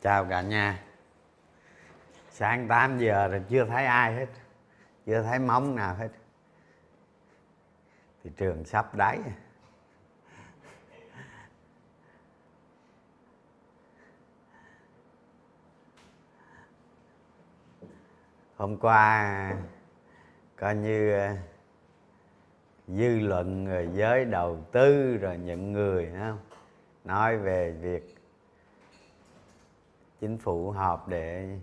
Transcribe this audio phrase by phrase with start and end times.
[0.00, 0.82] chào cả nhà.
[2.30, 4.26] Sáng 8 giờ rồi chưa thấy ai hết.
[5.06, 6.08] Chưa thấy móng nào hết.
[8.24, 9.18] Thị trường sắp đáy.
[18.56, 19.54] Hôm qua,
[20.56, 21.36] coi như ờ,
[22.88, 26.38] dư luận, rồi giới đầu tư, rồi những người không?
[27.04, 28.19] Nói về việc
[30.20, 31.58] chính phủ họp để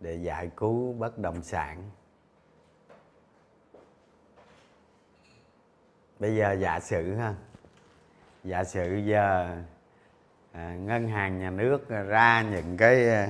[0.00, 1.90] để giải cứu bất động sản.
[6.18, 7.34] Bây giờ giả sử ha
[8.44, 9.56] giả sử giờ
[10.52, 13.28] à, ngân hàng nhà nước ra những cái à,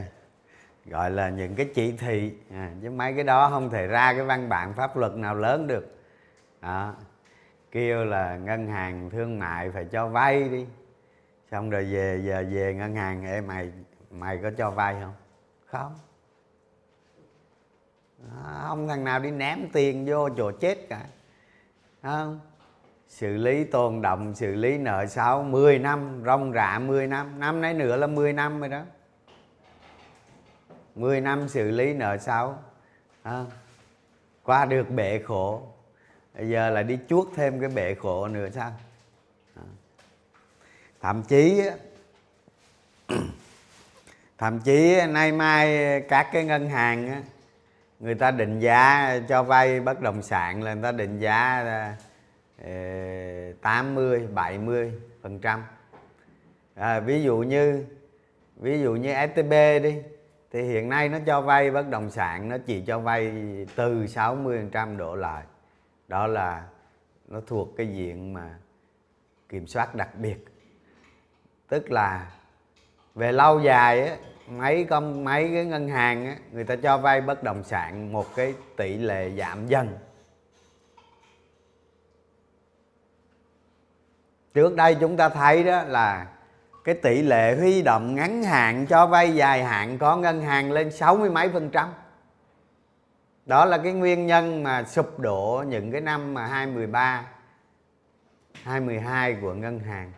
[0.86, 4.24] gọi là những cái chỉ thị à, chứ mấy cái đó không thể ra cái
[4.24, 5.96] văn bản pháp luật nào lớn được.
[6.60, 6.94] Đó
[7.70, 10.66] kêu là ngân hàng thương mại phải cho vay đi
[11.52, 13.72] xong rồi về về về ngân hàng ê mày
[14.10, 15.14] mày có cho vay không?
[15.66, 15.98] Không.
[18.44, 21.04] À, không thằng nào đi ném tiền vô chỗ chết cả.
[22.02, 22.40] Không?
[23.08, 27.40] Xử lý tồn động xử lý nợ xấu 10 năm rong rạ 10 năm.
[27.40, 28.82] Năm nay nữa là 10 năm rồi đó.
[30.94, 32.54] 10 năm xử lý nợ xấu.
[33.22, 33.44] À,
[34.42, 35.62] qua được bể khổ.
[36.34, 38.72] Bây giờ là đi chuốt thêm cái bể khổ nữa sao
[41.02, 41.62] thậm chí
[44.38, 47.22] thậm chí nay mai các cái ngân hàng
[48.00, 51.92] người ta định giá cho vay bất động sản là người ta định giá ờ,
[52.64, 54.92] ờ, 80 70
[55.22, 55.64] phần trăm.
[56.74, 57.84] À, ví dụ như
[58.56, 59.52] ví dụ như STB
[59.82, 60.02] đi
[60.50, 63.32] thì hiện nay nó cho vay bất động sản nó chỉ cho vay
[63.76, 65.44] từ 60 phần trăm đổ lại.
[66.08, 66.64] Đó là
[67.28, 68.58] nó thuộc cái diện mà
[69.48, 70.51] kiểm soát đặc biệt
[71.72, 72.26] tức là
[73.14, 74.16] về lâu dài á,
[74.48, 78.34] mấy công mấy cái ngân hàng á, người ta cho vay bất động sản một
[78.34, 79.98] cái tỷ lệ giảm dần.
[84.54, 86.26] Trước đây chúng ta thấy đó là
[86.84, 90.92] cái tỷ lệ huy động ngắn hạn cho vay dài hạn có ngân hàng lên
[90.92, 91.88] sáu mươi mấy phần trăm.
[93.46, 97.26] Đó là cái nguyên nhân mà sụp đổ những cái năm mà 2013
[98.62, 100.12] 2012 của ngân hàng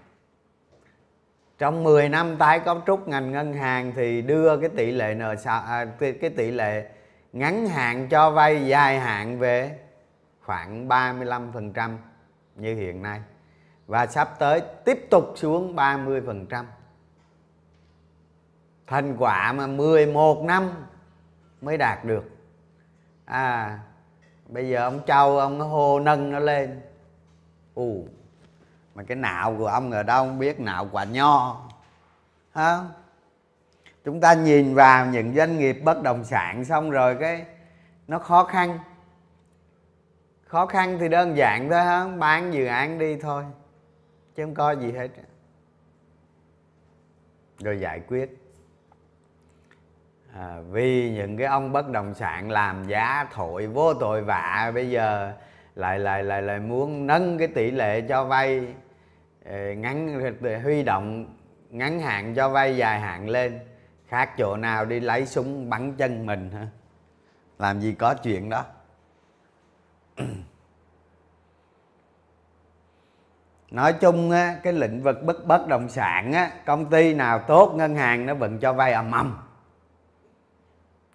[1.59, 5.35] trong 10 năm tái cấu trúc ngành ngân hàng thì đưa cái tỷ lệ nợ
[5.45, 6.91] à, cái tỷ lệ
[7.33, 9.79] ngắn hạn cho vay dài hạn về
[10.43, 11.97] khoảng 35%
[12.57, 13.21] như hiện nay
[13.87, 16.65] và sắp tới tiếp tục xuống 30%.
[18.87, 20.71] Thành quả mà 11 năm
[21.61, 22.25] mới đạt được.
[23.25, 23.79] À
[24.49, 26.81] bây giờ ông Châu ông hô nâng nó lên.
[27.75, 28.09] Ù
[28.95, 31.61] mà cái nạo của ông ở đâu không biết nạo quả nho.
[32.55, 32.79] Hả?
[34.05, 37.47] Chúng ta nhìn vào những doanh nghiệp bất động sản xong rồi cái
[38.09, 38.79] nó khó khăn.
[40.47, 43.45] Khó khăn thì đơn giản thôi ha bán dự án đi thôi
[44.37, 45.09] chứ không có gì hết.
[47.59, 48.39] Rồi giải quyết.
[50.35, 54.91] À, vì những cái ông bất động sản làm giá thổi vô tội vạ bây
[54.91, 55.33] giờ
[55.75, 58.75] lại lại lại lại muốn nâng cái tỷ lệ cho vay.
[59.45, 61.37] Ờ, ngắn ờ, huy động
[61.71, 63.61] ngắn hạn cho vay dài hạn lên.
[64.09, 66.67] Khác chỗ nào đi lấy súng bắn chân mình hả?
[67.59, 68.65] Làm gì có chuyện đó.
[73.71, 77.73] Nói chung á, cái lĩnh vực bất bất động sản á, công ty nào tốt
[77.75, 79.39] ngân hàng nó vẫn cho vay ầm ầm.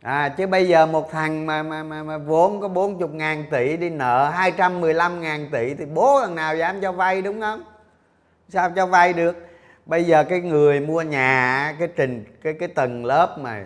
[0.02, 3.78] À, chứ bây giờ một thằng mà, mà, mà, mà vốn có 40 ngàn tỷ
[3.78, 7.64] đi nợ 215 ngàn tỷ thì bố thằng nào dám cho vay đúng không?
[8.50, 9.48] Sao cho vay được
[9.86, 13.64] bây giờ cái người mua nhà cái trình cái cái tầng lớp mà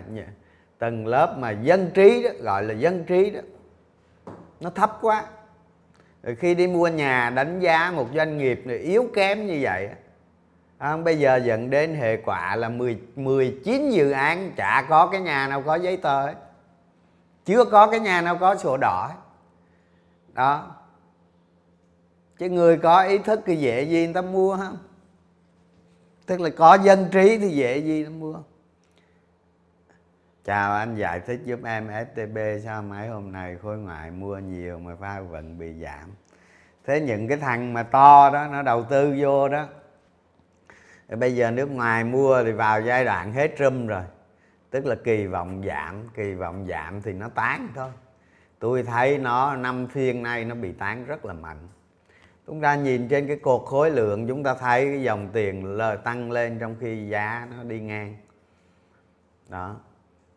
[0.78, 3.40] tầng lớp mà dân trí đó gọi là dân trí đó
[4.60, 5.24] nó thấp quá
[6.22, 9.88] rồi khi đi mua nhà đánh giá một doanh nghiệp này yếu kém như vậy
[10.78, 15.20] à, bây giờ dẫn đến hệ quả là 10, 19 dự án chả có cái
[15.20, 16.34] nhà nào có giấy tờ ấy.
[17.44, 19.16] chưa có cái nhà nào có sổ đỏ ấy.
[20.32, 20.73] đó
[22.44, 24.78] chứ người có ý thức thì dễ gì người ta mua không
[26.26, 28.38] tức là có dân trí thì dễ gì nó mua.
[30.44, 34.78] Chào anh giải thích giúp em STB sao mấy hôm nay khối ngoại mua nhiều
[34.78, 36.10] mà pha vận bị giảm?
[36.86, 39.66] Thế những cái thằng mà to đó, nó đầu tư vô đó.
[41.08, 44.02] Bây giờ nước ngoài mua thì vào giai đoạn hết trâm rồi.
[44.70, 47.90] Tức là kỳ vọng giảm, kỳ vọng giảm thì nó tán thôi.
[48.58, 51.68] Tôi thấy nó, năm phiên nay nó bị tán rất là mạnh
[52.46, 55.96] chúng ta nhìn trên cái cột khối lượng, chúng ta thấy cái dòng tiền lời
[55.96, 58.16] tăng lên trong khi giá nó đi ngang.
[59.48, 59.76] Đó.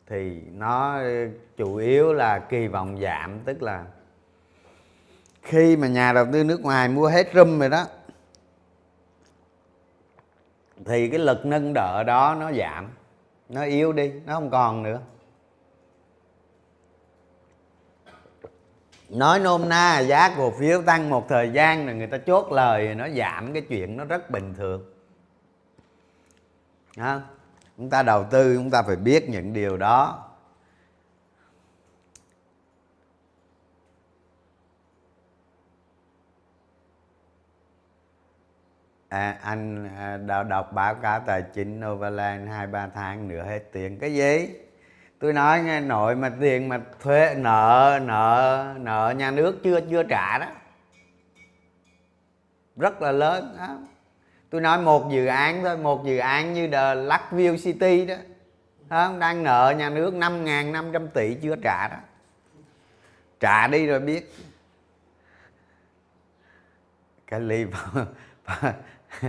[0.10, 1.00] Thì nó
[1.58, 3.86] chủ yếu là kỳ vọng giảm, tức là
[5.42, 7.86] khi mà nhà đầu tư nước ngoài mua hết rum rồi đó,
[10.86, 12.90] thì cái lực nâng đỡ đó nó giảm,
[13.50, 15.00] nó yếu đi, nó không còn nữa.
[19.10, 22.96] Nói nôm na giá cổ phiếu tăng một thời gian rồi người ta chốt lời
[22.96, 24.94] nó giảm cái chuyện nó rất bình thường.
[26.98, 27.22] Đó.
[27.78, 30.24] chúng ta đầu tư chúng ta phải biết những điều đó.
[39.10, 44.00] À, anh à, đọc báo cáo tài chính Novaland hai ba tháng nữa hết tiền.
[44.00, 44.67] Cái gì?
[45.20, 50.04] Tôi nói nghe nội mà tiền mà thuế nợ nợ nợ nhà nước chưa chưa
[50.04, 50.48] trả đó.
[52.76, 53.78] Rất là lớn đó.
[54.50, 58.16] tôi nói một dự án thôi một dự án như The Lakeview City đó.
[58.90, 59.20] Không?
[59.20, 61.98] Đang nợ nhà nước năm ngàn năm trăm tỷ chưa trả đó.
[63.40, 64.36] Trả đi rồi biết.
[67.28, 67.66] Cái ly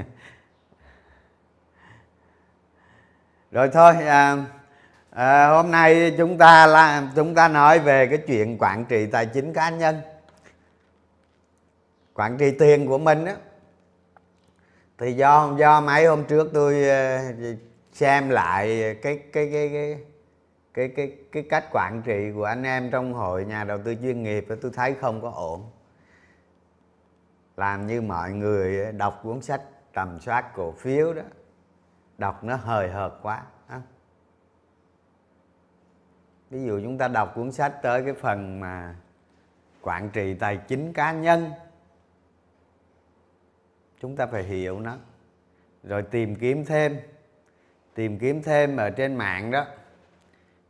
[3.51, 4.37] rồi thôi à,
[5.19, 9.27] à, hôm nay chúng ta là chúng ta nói về cái chuyện quản trị tài
[9.27, 10.01] chính cá nhân.
[12.15, 13.37] Quản trị tiền của mình á.
[14.99, 17.19] Thì do do mấy hôm trước tôi ờ,
[17.93, 19.99] xem lại cái cái cái cái
[20.75, 24.23] cái cái cái cách quản trị của anh em trong hội nhà đầu tư chuyên
[24.23, 25.71] nghiệp tôi thấy không có ổn.
[27.57, 29.63] Làm như mọi người đọc cuốn sách
[29.95, 31.23] tầm soát cổ phiếu đó
[32.19, 33.43] đọc nó hời hợt quá
[36.51, 38.97] ví dụ chúng ta đọc cuốn sách tới cái phần mà
[39.83, 41.51] quản trị tài chính cá nhân,
[44.01, 44.97] chúng ta phải hiểu nó.
[45.85, 47.01] Rồi tìm kiếm thêm,
[47.95, 49.67] tìm kiếm thêm ở trên mạng đó.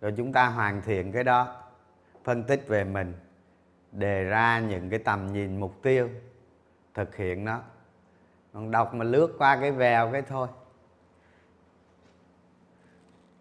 [0.01, 1.63] Rồi chúng ta hoàn thiện cái đó,
[2.25, 3.15] phân tích về mình,
[3.93, 6.11] đề ra những cái tầm nhìn, mục tiêu,
[6.95, 7.61] thực hiện nó.
[8.52, 10.49] Còn đọc mà lướt qua cái vèo cái thôi.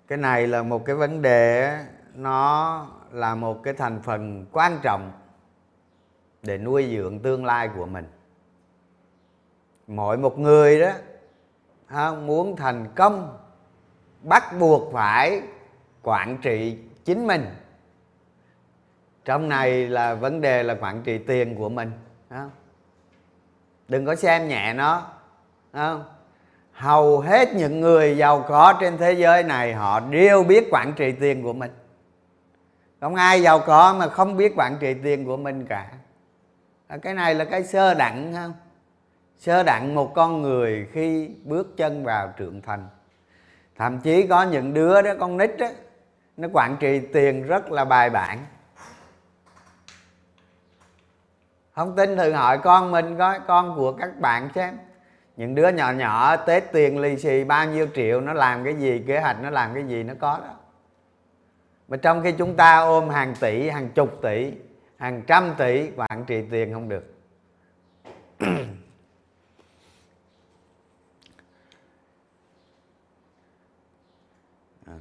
[0.07, 1.79] Cái này là một cái vấn đề
[2.17, 5.11] nó là một cái thành phần quan trọng
[6.41, 8.05] để nuôi dưỡng tương lai của mình
[9.87, 10.91] mỗi một người đó
[11.87, 13.37] không muốn thành công,
[14.21, 15.41] bắt buộc phải
[16.03, 17.45] quản trị chính mình
[19.25, 21.91] trong này là vấn đề là quản trị tiền của mình
[22.29, 22.51] không?
[23.87, 25.07] đừng có xem nhẹ nó
[25.73, 26.03] không?
[26.71, 31.11] hầu hết những người giàu có trên thế giới này, họ đều biết quản trị
[31.19, 31.71] tiền của mình
[33.01, 35.87] không ai giàu có mà không biết quản trị tiền của mình cả.
[36.87, 38.53] À, cái này là cái sơ đẳng không
[39.37, 42.87] sơ đẳng một con người khi bước chân vào trưởng thành.
[43.75, 45.67] Thậm chí có những đứa đó, con nít đó
[46.37, 48.39] nó quản trị tiền rất là bài bản.
[51.75, 54.77] Không tin thử hỏi con mình coi, con của các bạn xem.
[55.37, 59.03] Những đứa nhỏ nhỏ, tết tiền lì xì bao nhiêu triệu, nó làm cái gì,
[59.07, 60.53] kế hoạch nó làm cái gì nó có đó
[61.87, 64.51] mà trong khi chúng ta ôm hàng tỷ, hàng chục tỷ,
[64.97, 67.13] hàng trăm tỷ quản trị tiền không được.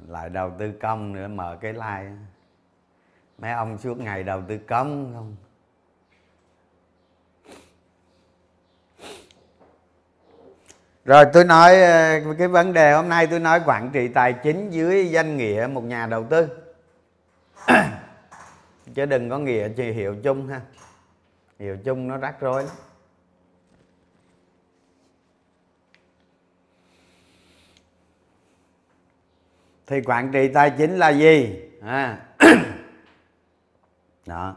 [0.07, 2.11] Lại đầu tư công nữa, mở cái like.
[3.37, 5.35] Mấy ông suốt ngày đầu tư công không?
[11.05, 14.69] Rồi tôi nói ờ, cái vấn đề hôm nay tôi nói quản trị tài chính
[14.69, 16.66] dưới danh nghĩa một nhà đầu tư.
[18.93, 20.61] chứ đừng có nghĩa chỉ hiệu chung ha.
[21.59, 22.75] Hiệu chung nó rắc rối lắm.
[29.87, 31.61] Thì quản trị tài chính là gì?
[31.81, 32.25] À.
[34.25, 34.55] đó.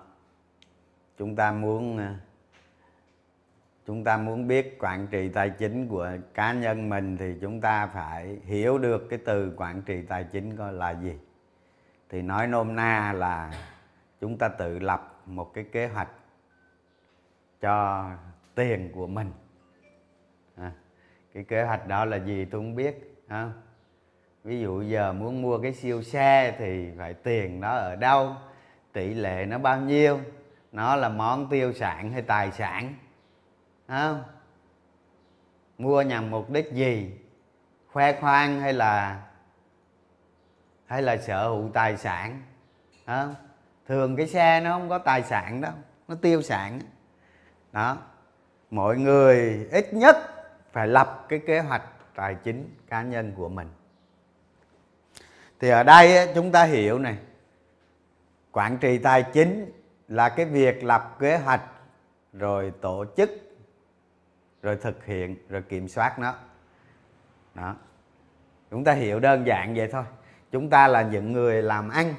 [1.18, 2.16] Chúng ta muốn à,
[3.86, 7.86] chúng ta muốn biết quản trị tài chính của cá nhân mình thì chúng ta
[7.86, 11.12] phải hiểu được cái từ quản trị tài chính coi là gì
[12.10, 13.52] thì nói nôm na là
[14.20, 16.08] chúng ta tự lập một cái kế hoạch
[17.60, 18.06] cho
[18.54, 19.32] tiền của mình
[20.56, 20.72] à,
[21.34, 23.52] cái kế hoạch đó là gì tôi không biết không?
[24.44, 28.36] ví dụ giờ muốn mua cái siêu xe thì phải tiền nó ở đâu
[28.92, 30.20] tỷ lệ nó bao nhiêu
[30.72, 32.94] nó là món tiêu sản hay tài sản
[33.88, 34.22] không?
[35.78, 37.18] mua nhằm mục đích gì
[37.92, 39.22] khoe khoang hay là
[40.90, 42.42] hay là sở hữu tài sản.
[43.06, 43.28] Đó.
[43.88, 45.72] thường cái xe nó không có tài sản đâu,
[46.08, 46.80] nó tiêu sản.
[47.72, 47.96] Đó.
[48.70, 50.16] Mọi người ít nhất
[50.72, 51.82] phải lập cái kế hoạch
[52.14, 53.68] tài chính cá nhân của mình.
[55.60, 57.18] Thì ở đây chúng ta hiểu này.
[58.52, 59.72] Quản trị tài chính
[60.08, 61.62] là cái việc lập kế hoạch,
[62.32, 63.30] rồi tổ chức,
[64.62, 66.34] rồi thực hiện, rồi kiểm soát nó.
[67.54, 67.76] Đó.
[68.70, 70.04] Chúng ta hiểu đơn giản vậy thôi
[70.52, 72.14] chúng ta là những người làm ăn.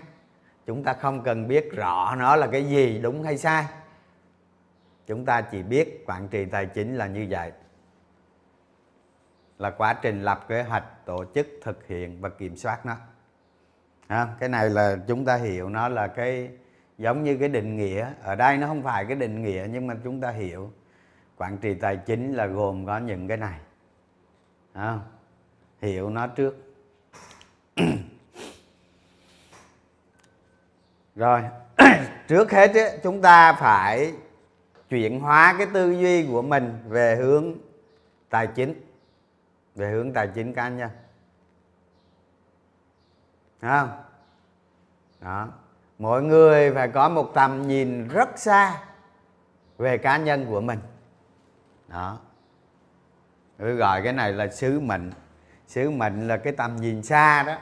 [0.65, 3.65] Chúng ta không cần biết rõ nó là cái gì đúng hay sai.
[5.07, 7.51] Chúng ta chỉ biết quản trị tài chính là như vậy.
[9.57, 12.95] Là quá trình lập kế hoạch tổ chức thực hiện và kiểm soát nó.
[14.07, 16.49] À, cái này là chúng ta hiểu nó là cái
[16.97, 18.13] giống như cái định nghĩa.
[18.23, 20.71] Ở đây nó không phải cái định nghĩa nhưng mà chúng ta hiểu.
[21.37, 23.59] Quản trị tài chính là gồm có những cái này.
[24.73, 24.99] À,
[25.81, 26.57] hiểu nó trước.
[31.15, 31.43] rồi
[32.27, 34.13] trước hết ấy, chúng ta phải
[34.89, 37.53] chuyển hóa cái tư duy của mình về hướng
[38.29, 38.73] tài chính.
[39.75, 40.89] Về hướng tài chính cá nhân
[43.61, 43.89] Đúng không?
[45.21, 45.47] Đó.
[45.99, 48.81] Mỗi người phải có một tầm nhìn rất xa
[49.77, 50.79] về cá nhân của mình.
[51.87, 52.19] Đó.
[53.57, 55.11] Tôi gọi cái này là sứ mệnh.
[55.67, 57.57] Sứ mệnh là cái tầm nhìn xa đó.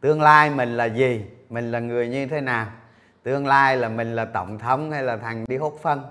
[0.00, 1.24] Tương lai mình là gì?
[1.54, 2.66] Mình là người như thế nào?
[3.22, 6.02] Tương lai là mình là tổng thống hay là thằng đi hút phân?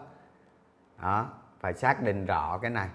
[1.02, 2.88] Đó, phải xác định rõ cái này.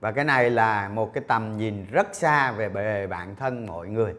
[0.00, 3.88] Và cái này là một cái tầm nhìn rất xa về bề bản thân mọi
[3.88, 4.14] người.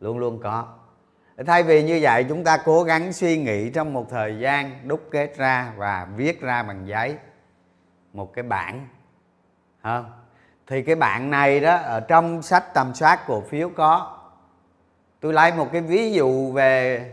[0.00, 0.68] Luôn luôn có.
[1.46, 5.08] Thay vì như vậy, chúng ta cố gắng suy nghĩ trong một thời gian đúc
[5.10, 7.16] kết ra và viết ra bằng giấy
[8.12, 8.88] một cái bản
[9.82, 10.12] không
[10.66, 14.18] thì cái bản này đó, ở trong sách tầm soát cổ phiếu có
[15.24, 17.10] tôi lấy một cái ví dụ về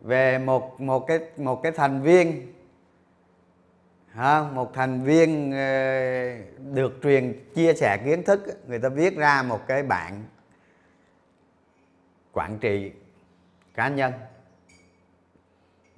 [0.00, 2.52] về một một cái một cái thành viên.
[4.08, 5.58] Ha, một thành viên ờ,
[6.74, 10.24] được truyền chia sẻ kiến thức người ta viết ra một cái bản
[12.32, 12.92] quản trị
[13.74, 14.12] cá nhân.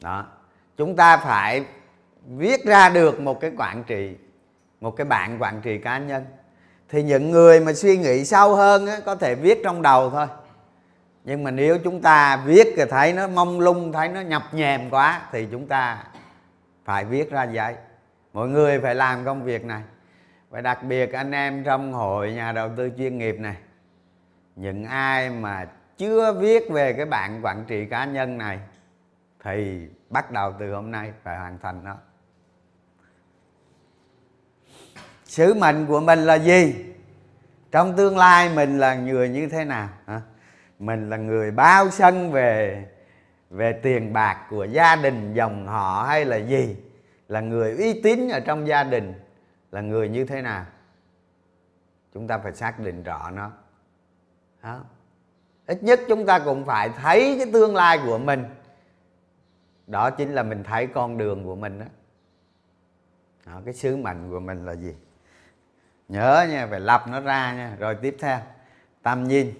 [0.02, 0.26] Đó.
[0.76, 1.64] Chúng ta phải
[2.26, 4.14] viết ra được một cái quản trị
[4.80, 6.24] một cái bạn quản trị cá nhân.
[6.88, 10.26] Thì những người mà suy nghĩ sâu hơn á, có thể viết trong đầu thôi
[11.24, 14.90] nhưng mà nếu chúng ta viết thì thấy nó mông lung, thấy nó nhập nhèm
[14.90, 16.04] quá, thì chúng ta
[16.84, 17.74] phải viết ra vậy.
[18.32, 19.82] Mọi người phải làm công việc này.
[20.50, 23.56] Và đặc biệt anh em trong hội nhà đầu tư chuyên nghiệp này,
[24.56, 25.66] những ai mà
[25.96, 28.58] chưa viết về cái bạn quản trị cá nhân này,
[29.44, 31.96] thì bắt đầu từ hôm nay phải hoàn thành nó.
[35.24, 36.74] Sứ mệnh của mình là gì?
[37.70, 39.88] Trong tương lai mình là người như thế nào?
[40.06, 40.20] Hả?
[40.78, 42.84] Mình là người bao sân về
[43.50, 46.76] về tiền bạc của gia đình dòng họ hay là gì?
[47.28, 49.14] Là người uy tín ở trong gia đình.
[49.70, 50.66] Là người như thế nào?
[52.14, 53.50] Chúng ta phải xác định rõ nó.
[54.62, 54.80] Đó.
[55.66, 58.44] ít nhất chúng ta cũng phải thấy cái tương lai của mình.
[59.86, 61.86] Đó chính là mình thấy con đường của mình đó,
[63.46, 64.94] đó cái sứ mệnh của mình là gì?
[66.08, 67.76] Nhớ nha phải lập nó ra nha.
[67.78, 68.40] Rồi tiếp theo
[69.02, 69.54] tầm nhìn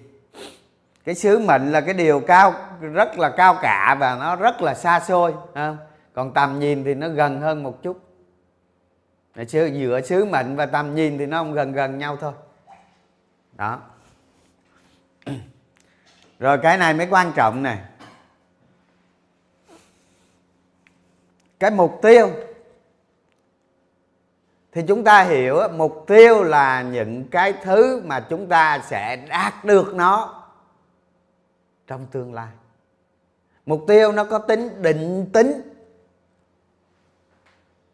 [1.05, 4.73] cái sứ mệnh là cái điều cao, rất là cao cả và nó rất là
[4.73, 5.77] xa xôi không?
[6.13, 7.99] còn tầm nhìn thì nó gần hơn một chút.
[9.47, 12.33] Sứ, giữa sứ mệnh và tầm nhìn thì nó không gần gần nhau thôi.
[13.53, 13.79] Đó.
[16.39, 17.77] Rồi cái này mới quan trọng này.
[21.59, 22.29] Cái mục tiêu.
[24.71, 29.65] Thì chúng ta hiểu mục tiêu là những cái thứ mà chúng ta sẽ đạt
[29.65, 30.44] được nó
[31.87, 32.49] trong tương lai.
[33.65, 35.61] Mục tiêu nó có tính định tính.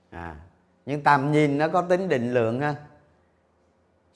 [0.10, 0.36] À,
[0.86, 2.75] nhưng tầm nhìn nó có tính định lượng ha.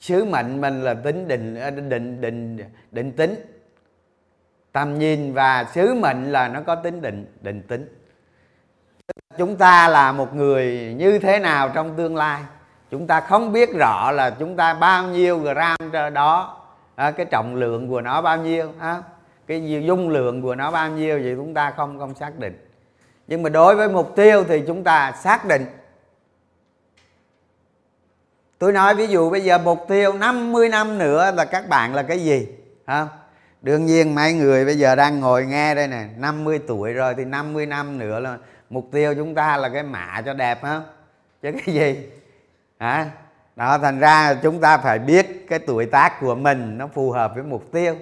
[0.00, 3.34] Sứ mệnh mình là tính định à, định định định, tính.
[4.72, 7.88] Tầm nhìn và sứ mệnh là nó có tính định định tính.
[9.38, 12.42] Chúng ta là một người như thế nào trong tương lai?
[12.90, 15.76] Chúng ta không biết rõ là chúng ta bao nhiêu gram
[16.12, 16.60] đó
[16.94, 19.02] à, cái trọng lượng của nó bao nhiêu ha
[19.46, 22.68] cái dung lượng của nó bao nhiêu vậy chúng ta không không xác định.
[23.26, 25.66] Nhưng mà đối với mục tiêu thì chúng ta xác định.
[28.58, 32.02] Tôi nói ví dụ bây giờ mục tiêu 50 năm nữa là các bạn là
[32.02, 32.48] cái gì?
[32.86, 33.08] Không
[33.62, 37.24] đương nhiên mấy người bây giờ đang ngồi nghe đây nè 50 tuổi rồi thì
[37.24, 38.38] 50 năm nữa là
[38.70, 40.84] mục tiêu chúng ta là cái mạ cho đẹp không
[41.42, 42.08] chứ cái gì?
[42.78, 43.10] Hả?
[43.56, 47.34] Đó, thành ra chúng ta phải biết cái tuổi tác của mình nó phù hợp
[47.34, 47.96] với mục tiêu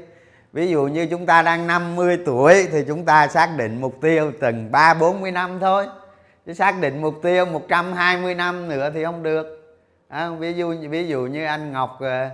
[0.54, 4.32] ví dụ như chúng ta đang 50 tuổi thì chúng ta xác định mục tiêu
[4.40, 5.86] từng ba bốn mươi năm thôi.
[6.46, 9.76] Chứ xác định mục tiêu 120 năm nữa thì không được.
[10.08, 12.28] À, ví dụ ví dụ như anh Ngọc ờ,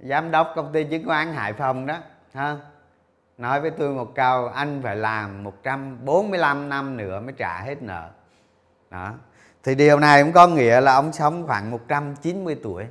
[0.00, 1.96] giám đốc công ty chứng khoán Hải Phòng đó
[2.34, 2.56] ha
[3.38, 8.08] nói với tôi một câu anh phải làm 145 năm nữa mới trả hết nợ.
[8.90, 9.12] Đó.
[9.62, 12.84] Thì điều này cũng có nghĩa là ông sống khoảng 190 tuổi.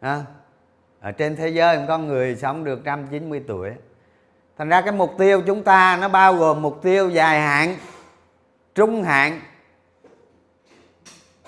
[0.00, 0.22] À,
[1.00, 3.70] ở trên thế giới có người sống được 190 tuổi.
[4.58, 7.76] Thành ra cái mục tiêu chúng ta nó bao gồm mục tiêu dài hạn,
[8.74, 9.40] trung hạn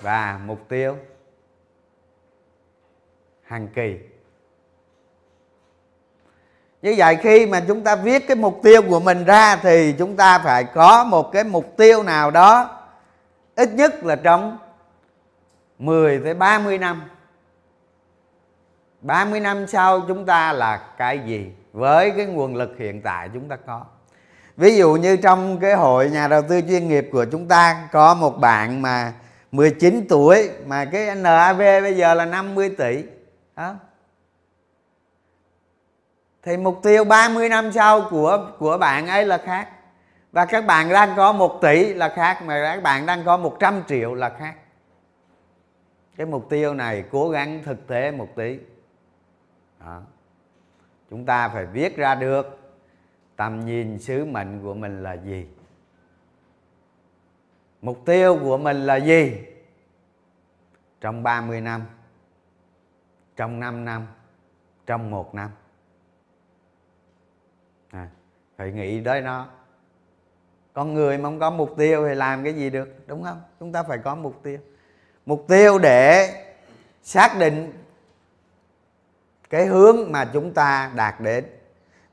[0.01, 0.97] và mục tiêu
[3.43, 3.99] hàng kỳ.
[6.81, 10.15] Như vậy khi mà chúng ta viết cái mục tiêu của mình ra thì chúng
[10.15, 12.79] ta phải có một cái mục tiêu nào đó
[13.55, 14.57] ít nhất là trong
[15.79, 17.01] 10 tới 30 năm.
[19.03, 21.51] 30 năm sau chúng ta là cái gì?
[21.73, 23.85] Với cái nguồn lực hiện tại chúng ta có.
[24.57, 28.13] Ví dụ như trong cái hội nhà đầu tư chuyên nghiệp của chúng ta, có
[28.13, 29.13] một bạn mà
[29.51, 33.03] 19 tuổi, mà cái NAV bây giờ là 50 tỷ.
[33.55, 33.75] Đó
[36.43, 39.67] thì mục tiêu 30 năm sau của của bạn ấy là khác.
[40.31, 43.83] Và các bạn đang có 1 tỷ là khác, mà các bạn đang có 100
[43.87, 44.53] triệu là khác.
[46.17, 48.57] Cái mục tiêu này cố gắng thực tế một tí
[49.85, 50.01] đó.
[51.09, 52.59] chúng ta phải viết ra được
[53.35, 55.47] tầm nhìn sứ mệnh của mình là gì.
[57.81, 59.37] Mục tiêu của mình là gì?
[61.01, 61.85] Trong 30 năm
[63.35, 64.07] trong 5 năm
[64.85, 65.49] trong một năm.
[67.89, 68.09] À,
[68.57, 69.47] phải nghĩ tới nó.
[70.73, 73.41] Con người mà không có mục tiêu thì làm cái gì được đúng không?
[73.59, 74.59] Chúng ta phải có mục tiêu.
[75.25, 76.33] Mục tiêu để
[77.01, 77.82] xác định
[79.53, 81.45] cái hướng mà chúng ta đạt đến.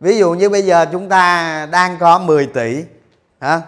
[0.00, 2.84] Ví dụ như bây giờ chúng ta đang có 10 tỷ,
[3.40, 3.60] hả?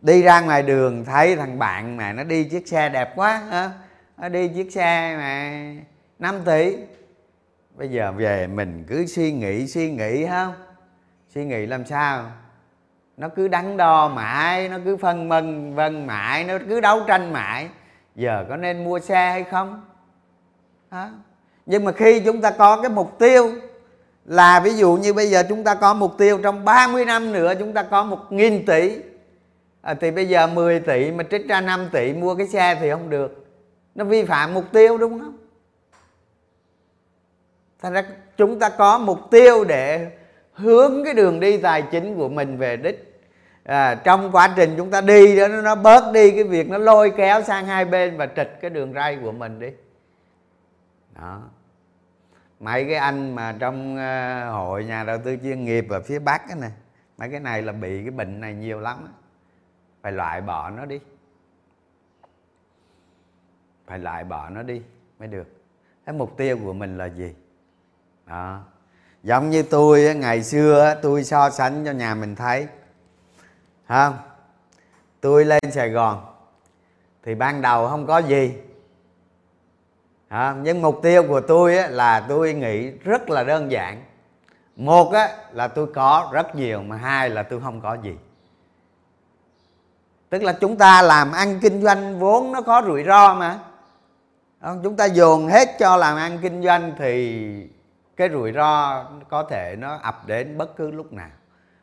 [0.00, 3.70] Đi ra ngoài đường thấy thằng bạn mà nó đi chiếc xe đẹp quá, hả?
[4.16, 5.62] Nó đi chiếc xe mà
[6.18, 6.76] 5 tỷ.
[7.74, 10.54] Bây giờ về mình cứ suy nghĩ suy nghĩ không
[11.34, 12.30] suy nghĩ làm sao?
[13.16, 17.32] Nó cứ đắn đo mãi, nó cứ phân vân vân mãi, nó cứ đấu tranh
[17.32, 17.68] mãi.
[18.14, 19.84] Giờ có nên mua xe hay không?
[20.90, 21.10] Hả?
[21.66, 23.52] Nhưng mà khi chúng ta có cái mục tiêu
[24.24, 27.52] là ví dụ như bây giờ chúng ta có mục tiêu trong 30 năm nữa
[27.58, 28.96] chúng ta có một nghìn tỷ
[29.86, 32.90] à, thì bây giờ 10 tỷ mà trích ra 5 tỷ mua cái xe thì
[32.90, 33.46] không được.
[33.94, 35.38] Nó vi phạm mục tiêu đúng không?
[37.82, 38.04] Thành ra
[38.36, 40.10] chúng ta có mục tiêu để
[40.52, 43.20] hướng cái đường đi tài chính của mình về đích.
[43.64, 47.12] À, trong quá trình chúng ta đi đó nó bớt đi cái việc nó lôi
[47.16, 49.68] kéo sang hai bên và trịch cái đường ray của mình đi.
[51.20, 51.40] Đó
[52.60, 56.56] mấy cái anh mà trong ờ, hội nhà đầu tư chuyên nghiệp ở phía bắc
[56.56, 56.72] này
[57.18, 59.08] mấy cái này là bị cái bệnh này nhiều lắm
[60.06, 61.00] phải loại bỏ nó đi.
[63.86, 64.82] Phải loại bỏ nó đi
[65.18, 65.46] mới được.
[66.04, 67.34] Cái mục tiêu của mình là gì?
[68.26, 68.60] Đó.
[69.22, 72.68] Giống như tôi ngày xưa tôi so sánh cho nhà mình thấy.
[73.88, 74.18] Không
[75.20, 76.24] tôi lên sài gòn,
[77.22, 78.54] thì ban đầu không có gì
[80.36, 84.04] à, nhưng mục tiêu của tôi á, là tôi nghĩ rất là đơn giản.
[84.76, 88.16] Một á, là tôi có rất nhiều mà hai là tôi không có gì.
[90.28, 93.58] Tức là chúng ta làm ăn kinh doanh vốn nó có rủi ro mà.
[94.60, 97.42] Không chúng ta dồn hết cho làm ăn kinh doanh thì
[98.16, 101.30] cái rủi ro có thể nó ập đến bất cứ lúc nào.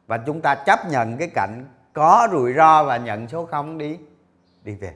[0.08, 3.98] Và chúng ta chấp nhận cái cảnh có rủi ro và nhận số không đi
[4.64, 4.94] đi về.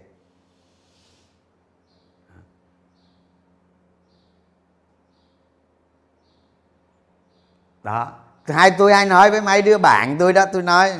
[7.87, 8.11] Đó.
[8.47, 10.91] Hai tôi hay nói với mấy đứa bạn tôi đó, tôi nói,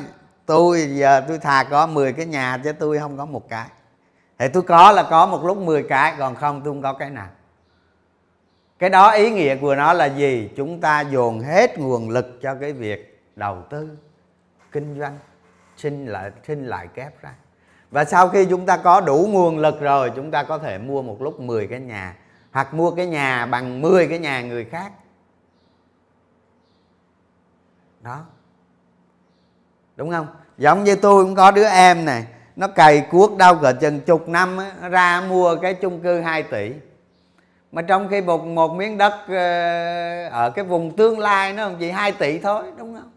[0.46, 3.66] tôi giờ tôi thà có 10 cái nhà chứ tôi không có một cái.
[4.38, 7.10] Thì tôi có là có một lúc 10 cái, còn không tôi không có cái
[7.10, 7.28] nào.
[8.78, 10.50] Cái đó ý nghĩa của nó là gì?
[10.56, 13.88] Chúng ta dồn hết nguồn lực cho cái việc đầu tư,
[14.72, 15.18] kinh doanh,
[15.76, 17.30] sinh lại sinh lại kép ra.
[17.90, 21.02] Và sau khi chúng ta có đủ nguồn lực rồi, chúng ta có thể mua
[21.02, 22.14] một lúc 10 cái nhà,
[22.52, 24.92] hoặc mua cái nhà bằng 10 cái nhà người khác
[28.08, 28.24] đó.
[29.96, 30.26] Đúng không?
[30.58, 34.28] Giống như tôi cũng có đứa em này nó cày cuốc đau cỡ chừng chục
[34.28, 36.72] năm á, ra mua cái chung cư 2 tỷ.
[37.72, 41.90] Mà trong khi một một miếng đất ờ, ở cái vùng tương lai nó chỉ
[41.90, 43.10] 2 tỷ thôi đúng không?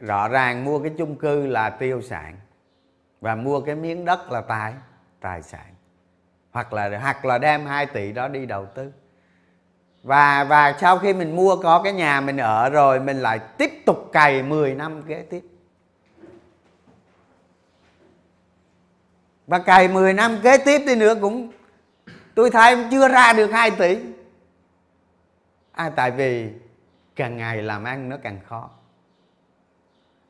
[0.00, 2.36] Rõ ràng mua cái chung cư là tiêu sản
[3.20, 4.74] và mua cái miếng đất là tài
[5.20, 5.74] tài sản.
[6.50, 8.92] Hoặc là hoặc là đem 2 tỷ đó đi đầu tư
[10.08, 13.70] và và sau khi mình mua có cái nhà mình ở rồi mình lại tiếp
[13.86, 15.42] tục cày 10 năm kế tiếp.
[19.46, 21.52] Và cày 10 năm kế tiếp đi nữa cũng
[22.34, 23.98] tôi thấy chưa ra được 2 tỷ.
[25.72, 26.48] À, tại vì
[27.16, 28.70] càng ngày làm ăn nó càng khó.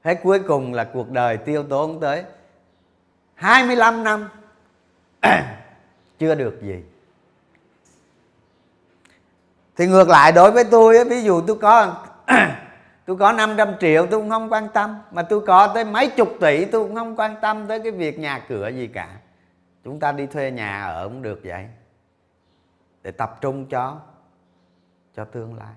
[0.05, 2.25] Thế cuối cùng là cuộc đời tiêu tốn tới
[3.35, 4.29] 25 năm.
[6.19, 6.83] Chưa được gì
[9.79, 12.03] thì ngược lại đối với tôi ví dụ tôi có
[13.07, 14.97] tôi có 500 triệu tôi cũng không quan tâm.
[15.11, 18.19] Mà tôi có tới mấy chục tỷ tôi cũng không quan tâm tới cái việc
[18.19, 19.09] nhà cửa gì cả.
[19.85, 21.67] Chúng ta đi thuê nhà ở cũng được vậy.
[23.03, 23.97] Để tập trung cho
[25.17, 25.75] cho tương lai.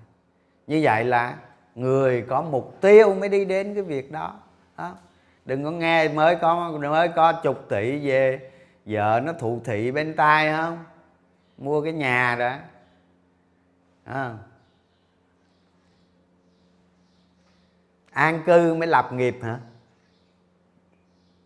[0.66, 1.36] Như vậy là
[1.74, 4.34] người có mục tiêu mới đi đến cái việc đó,
[4.78, 4.94] đó.
[5.44, 8.50] đừng có nghe mới có mới có chục tỷ về
[8.86, 10.78] vợ nó thụ thị bên tai không?
[11.58, 12.52] Mua cái nhà đó
[14.04, 14.36] à.
[18.12, 19.58] an cư mới lập nghiệp hả?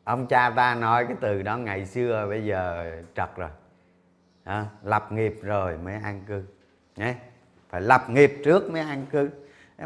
[0.05, 3.51] Ông cha ta nói cái từ đó ngày xưa bây giờ trật rồi.
[4.45, 6.45] À, lập nghiệp rồi mới an cư.
[6.97, 7.15] Nhé.
[7.69, 9.31] Phải lập nghiệp trước mới an cư.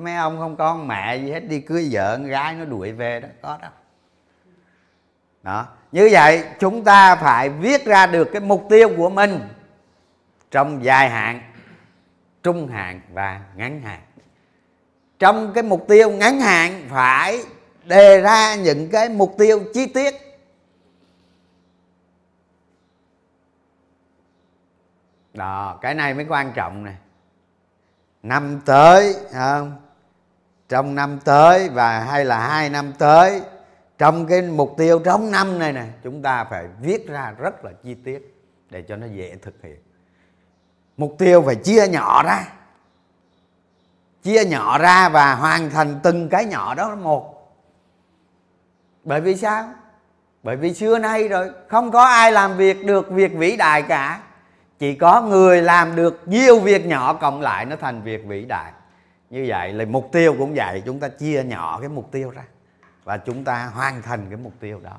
[0.01, 3.21] Mấy ông không có mẹ gì hết đi cưới vợ con gái nó đuổi về
[3.21, 3.71] đó có đâu.
[5.43, 5.67] Đó.
[5.93, 9.41] Như vậy chúng ta phải viết ra được cái mục tiêu của mình
[10.51, 11.41] trong dài hạn
[12.43, 14.03] trung hạn và ngắn hạn.
[15.19, 17.39] Trong cái mục tiêu ngắn hạn phải
[17.85, 20.15] đề ra những cái mục tiêu chi tiết.
[25.35, 26.97] Đó, cái này mới quan trọng này
[28.23, 29.77] năm tới không?
[30.69, 33.41] Trong năm tới và hay là hai năm tới,
[33.99, 37.73] trong cái mục tiêu trong năm này nè, chúng ta phải viết ra rất là
[37.83, 38.35] chi tiết
[38.71, 39.79] để cho nó dễ thực hiện
[41.01, 42.49] mục tiêu phải chia nhỏ ra.
[44.23, 47.55] Chia nhỏ ra và hoàn thành từng cái nhỏ đó một.
[49.05, 49.73] Bởi vì sao?
[50.43, 54.21] Bởi vì xưa nay rồi, không có ai làm việc được việc vĩ đại cả.
[54.79, 58.73] Chỉ có người làm được nhiều việc nhỏ cộng lại nó thành việc vĩ đại.
[59.31, 62.45] Như vậy là mục tiêu cũng vậy, chúng ta chia nhỏ cái mục tiêu ra
[63.05, 64.99] và chúng ta hoàn thành cái mục tiêu đó.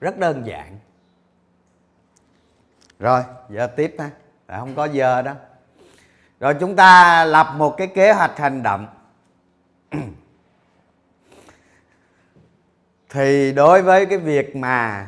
[0.00, 0.78] Rất đơn giản
[2.98, 4.10] rồi, giờ tiếp ha.
[4.48, 5.34] Không có giờ đó
[6.40, 8.86] rồi chúng ta lập một cái kế hoạch hành động.
[13.10, 15.06] Thì đối với cái việc mà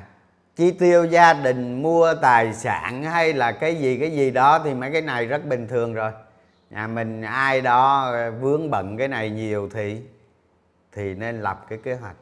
[0.57, 4.74] chi tiêu gia đình, mua tài sản hay là cái gì cái gì đó thì
[4.74, 6.12] mấy cái này rất bình thường rồi.
[6.70, 10.00] Nhà mình ai đó vướng bận cái này nhiều thì
[10.92, 12.16] thì nên lập cái kế hoạch.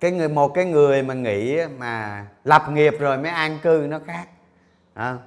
[0.00, 3.98] Cái người, một cái người mà nghĩ mà lập nghiệp rồi mới an cư nó
[4.06, 4.28] khác.
[4.94, 5.18] À.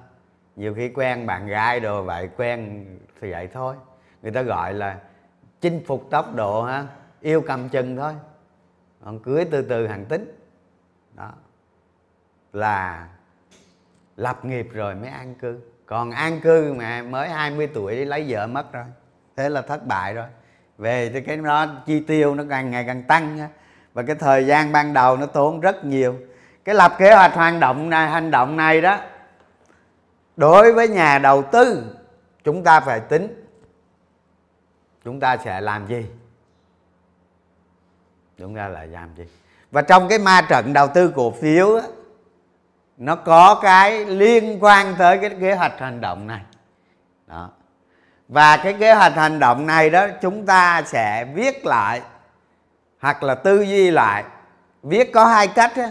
[0.56, 2.86] nhiều khi quen bạn gái đồ vậy, quen
[3.20, 3.76] thì vậy thôi.
[4.22, 4.98] Người ta gọi là
[5.60, 6.86] chinh phục tốc độ ha,
[7.20, 8.12] yêu cầm chừng thôi.
[9.04, 10.38] Còn cưới từ từ hàng tính.
[11.14, 11.32] Đó.
[12.52, 13.08] Là
[14.16, 15.60] lập nghiệp rồi mới an cư.
[15.86, 18.84] Còn an cư mà mới 20 tuổi đi lấy vợ mất rồi.
[19.36, 20.26] Thế là thất bại rồi.
[20.78, 23.48] Về thì cái đó chi tiêu nó càng ngày càng tăng ha
[23.94, 26.16] và cái thời gian ban đầu nó tốn rất nhiều.
[26.64, 28.98] Cái lập kế hoạch hoạt động này hành động này đó
[30.36, 31.84] đối với nhà đầu tư
[32.44, 33.44] chúng ta phải tính.
[35.04, 36.06] Chúng ta sẽ làm gì?
[38.38, 39.24] Chúng ta lại làm gì?
[39.70, 41.82] Và trong cái ma trận đầu tư cổ phiếu đó,
[42.96, 46.40] nó có cái liên quan tới cái kế hoạch hành động này.
[47.26, 47.50] Đó.
[48.28, 52.02] Và cái kế hoạch hành động này đó chúng ta sẽ viết lại
[53.04, 54.24] hoặc là tư duy lại.
[54.82, 55.90] Viết có hai cách á.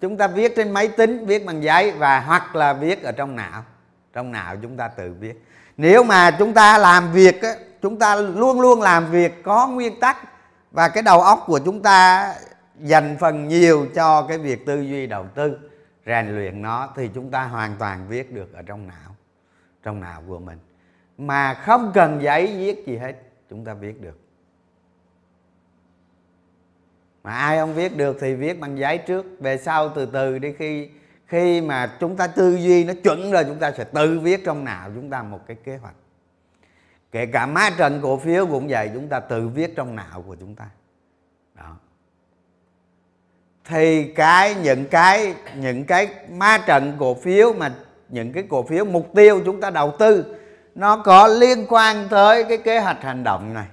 [0.00, 3.36] chúng ta viết trên máy tính viết bằng giấy và hoặc là viết ở trong
[3.36, 3.64] não.
[4.12, 5.44] Trong não chúng ta tự viết.
[5.76, 10.00] Nếu mà chúng ta làm việc á, chúng ta luôn luôn làm việc có nguyên
[10.00, 10.16] tắc
[10.70, 12.34] và cái đầu óc của chúng ta
[12.80, 15.58] dành phần nhiều cho cái việc tư duy đầu tư
[16.06, 19.16] rèn luyện nó thì chúng ta hoàn toàn viết được ở trong não
[19.82, 20.58] trong não của mình.
[21.18, 23.12] Mà không cần giấy viết gì hết
[23.50, 24.21] chúng ta viết được
[27.22, 29.26] mà ai không viết được thì viết bằng giấy trước.
[29.40, 30.88] Về sau từ từ đi, khi
[31.26, 34.64] khi mà chúng ta tư duy nó chuẩn rồi chúng ta sẽ tự viết trong
[34.64, 35.94] não chúng ta một cái kế hoạch.
[37.12, 40.36] Kể cả má trận cổ phiếu cũng vậy, chúng ta tự viết trong não của
[40.40, 40.64] chúng ta.
[41.54, 41.76] Đó.
[43.64, 47.72] Thì cái, những cái những cái ma trận cổ phiếu mà,
[48.08, 50.36] những cái cổ phiếu mục tiêu chúng ta đầu tư,
[50.74, 53.66] nó có liên quan tới cái kế hoạch hành động này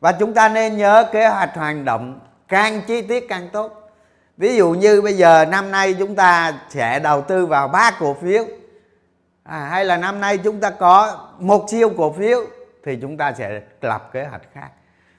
[0.00, 3.92] và chúng ta nên nhớ kế hoạch hành động càng chi tiết càng tốt.
[4.36, 8.16] Ví dụ như bây giờ năm nay chúng ta sẽ đầu tư vào ba cổ
[8.22, 8.44] phiếu.
[9.42, 12.44] À, hay là năm nay chúng ta có một siêu cổ phiếu
[12.84, 14.68] thì chúng ta sẽ lập kế hoạch khác.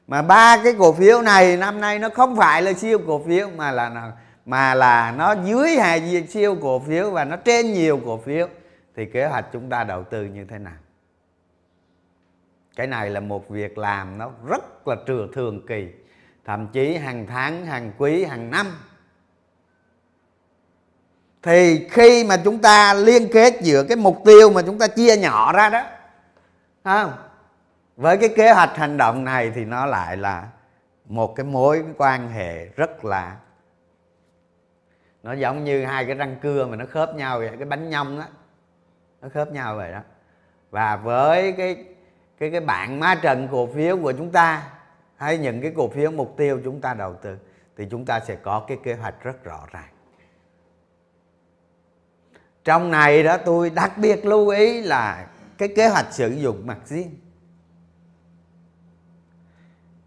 [0.07, 3.49] Mà ba cái cổ phiếu này năm nay nó không phải là siêu cổ phiếu
[3.55, 4.11] mà là
[4.45, 8.47] mà là nó dưới hai siêu cổ phiếu và nó trên nhiều cổ phiếu
[8.95, 10.73] thì kế hoạch chúng ta đầu tư như thế nào?
[12.75, 15.87] Cái này là một việc làm nó rất là trừ thường kỳ,
[16.45, 18.67] thậm chí hàng tháng, hàng quý, hàng năm.
[21.43, 25.17] Thì khi mà chúng ta liên kết giữa cái mục tiêu mà chúng ta chia
[25.17, 25.83] nhỏ ra đó
[26.83, 27.13] không?
[27.95, 30.47] Với cái kế hoạch hành động này thì nó lại là
[31.05, 33.35] một cái mối quan hệ rất là,
[35.23, 38.19] nó giống như hai cái răng cưa mà nó khớp nhau vậy, cái bánh nhông
[38.19, 38.25] đó
[39.21, 39.99] nó khớp nhau vậy đó.
[40.69, 41.85] Và với cái
[42.41, 44.63] cái cái bảng má trận cổ phiếu của chúng ta
[45.15, 47.37] hay những cái cổ phiếu mục tiêu chúng ta đầu tư
[47.77, 49.89] thì chúng ta sẽ có cái kế hoạch rất rõ ràng.
[52.63, 55.27] Trong này đó tôi đặc biệt lưu ý là
[55.57, 57.19] cái kế hoạch sử dụng mặt riêng.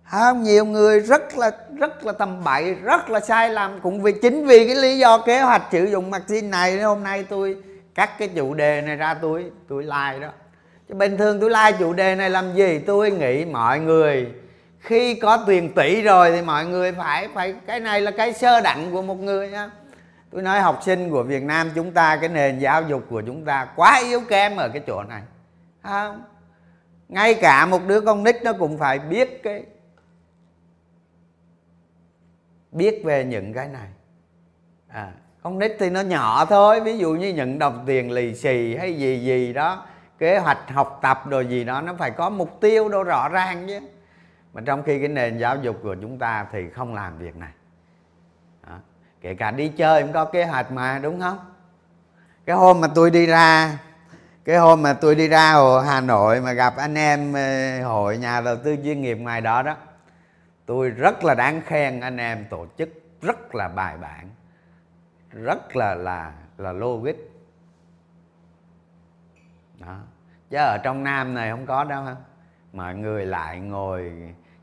[0.05, 4.13] Không nhiều người rất là rất là tầm bậy, rất là sai lầm cũng vì
[4.23, 6.81] chính vì cái lý do kế hoạch sử dụng mặt riêng này.
[6.81, 7.57] Hôm nay tôi
[7.95, 10.33] cắt cái chủ đề này ra, tôi tôi like đó
[10.89, 12.79] chứ bình thường tôi like chủ đề này làm gì?
[12.79, 14.33] Tôi nghĩ mọi người
[14.81, 18.61] khi có tiền tỷ rồi thì mọi người phải phải cái này là cái sơ
[18.61, 19.71] đẳng của một người nhá.
[20.31, 23.45] Tôi nói học sinh của việt nam chúng ta cái nền giáo dục của chúng
[23.45, 25.23] ta quá yếu kém ở cái chỗ này.
[25.83, 26.23] Không?
[27.09, 29.65] Ngay cả một đứa con nít nó cũng phải biết cái
[32.73, 33.89] biết về những cái này.
[34.89, 38.77] À, con nít thì nó nhỏ thôi ví dụ như nhận đồng tiền lì xì
[38.77, 39.87] hay gì gì đó
[40.19, 43.65] kế hoạch học tập đồ gì đó, nó phải có mục tiêu đâu rõ ràng
[43.69, 43.81] chứ.
[44.53, 47.53] Mà trong khi cái nền giáo dục của chúng ta thì không làm việc này.
[48.67, 48.77] Đó.
[49.21, 51.39] kể cả đi chơi cũng có kế hoạch mà, đúng không?
[52.45, 53.79] Cái hôm mà tôi đi ra,
[54.45, 58.19] cái hôm mà tôi đi ra ở Hà Nội mà gặp anh em ờ, hội
[58.19, 59.77] nhà đầu tư chuyên nghiệp ngoài đó đó,
[60.67, 62.89] tôi rất là đáng khen anh em tổ chức,
[63.23, 64.29] rất là bài bản,
[65.31, 67.34] rất là là là logic
[69.87, 69.97] đó.
[70.51, 72.17] Chứ ở trong nam này không có đâu ha.
[72.73, 74.13] Mà người lại ngồi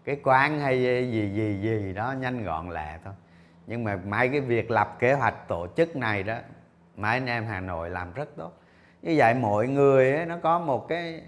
[0.03, 3.13] cái quán hay gì gì gì đó nhanh gọn lẹ thôi.
[3.67, 6.35] Nhưng mà mấy cái việc lập kế hoạch tổ chức này đó
[6.95, 8.51] mấy anh em hà nội làm rất tốt.
[9.01, 11.21] Như vậy mỗi người ấy, nó có một cái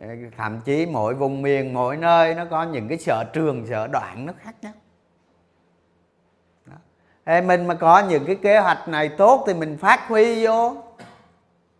[0.00, 3.86] ờ, thậm chí mỗi vùng miền mỗi nơi nó có những cái sở trường sở
[3.86, 4.72] đoạn nó khác nhau.
[7.24, 10.76] Ê, mình mà có những cái kế hoạch này tốt thì mình phát huy vô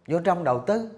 [0.06, 0.90] vô trong đầu tư.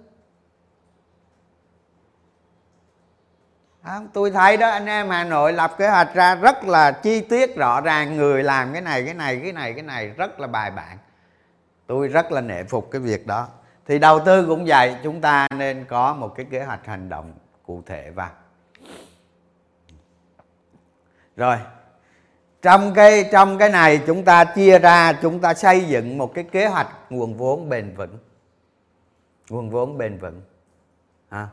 [3.90, 4.08] Không?
[4.12, 7.56] tôi thấy đó, anh em hà nội lập kế hoạch ra rất là chi tiết
[7.56, 10.70] rõ ràng, người làm cái này cái này cái này cái này, rất là bài
[10.70, 10.98] bản
[11.86, 13.48] tôi rất là nể phục cái việc đó
[13.86, 17.32] thì đầu tư cũng vậy, chúng ta nên có một cái kế hoạch hành động
[17.66, 18.30] cụ thể vào
[21.36, 21.56] rồi,
[22.62, 26.44] trong cái trong cái này chúng ta chia ra, chúng ta xây dựng một cái
[26.44, 28.18] kế hoạch nguồn vốn bền vững
[29.50, 30.42] nguồn vốn bền vững
[31.28, 31.48] à.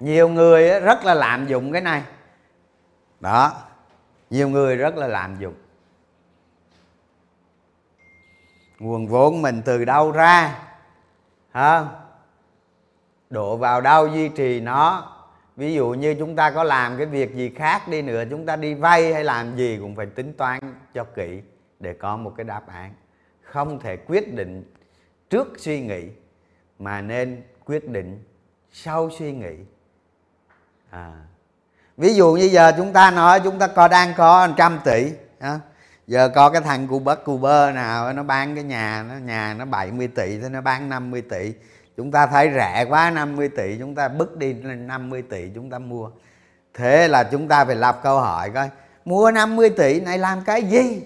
[0.00, 2.02] Nhiều người rất là lạm dụng cái này.
[3.20, 3.52] Đó,
[4.30, 5.54] nhiều người rất là lạm dụng.
[8.78, 10.58] Nguồn vốn mình từ đâu ra?
[11.50, 11.84] Hả?
[13.30, 15.16] Đổ vào đâu duy trì nó?
[15.56, 18.56] Ví dụ như chúng ta có làm cái việc gì khác đi nữa, chúng ta
[18.56, 20.60] đi vay hay làm gì cũng phải tính toán
[20.94, 21.42] cho kỹ
[21.80, 22.94] để có một cái đáp án.
[23.42, 24.74] Không thể quyết định
[25.30, 26.08] trước suy nghĩ,
[26.78, 28.24] mà nên quyết định
[28.72, 29.54] sau suy nghĩ
[30.90, 31.12] à.
[31.96, 35.58] ví dụ như giờ chúng ta nói chúng ta có đang có trăm tỷ đó
[36.10, 39.54] giờ có cái thằng cu bất cu bơ nào, nó bán cái nhà, nó nhà
[39.58, 41.52] nó 70 tỷ thì nó bán 50 tỷ.
[41.96, 45.70] Chúng ta thấy rẻ quá 50 tỷ, chúng ta bứt đi lên 50 tỷ chúng
[45.70, 46.10] ta mua.
[46.74, 48.68] Thế là chúng ta phải lập câu hỏi coi,
[49.04, 51.02] mua 50 tỷ này làm cái gì?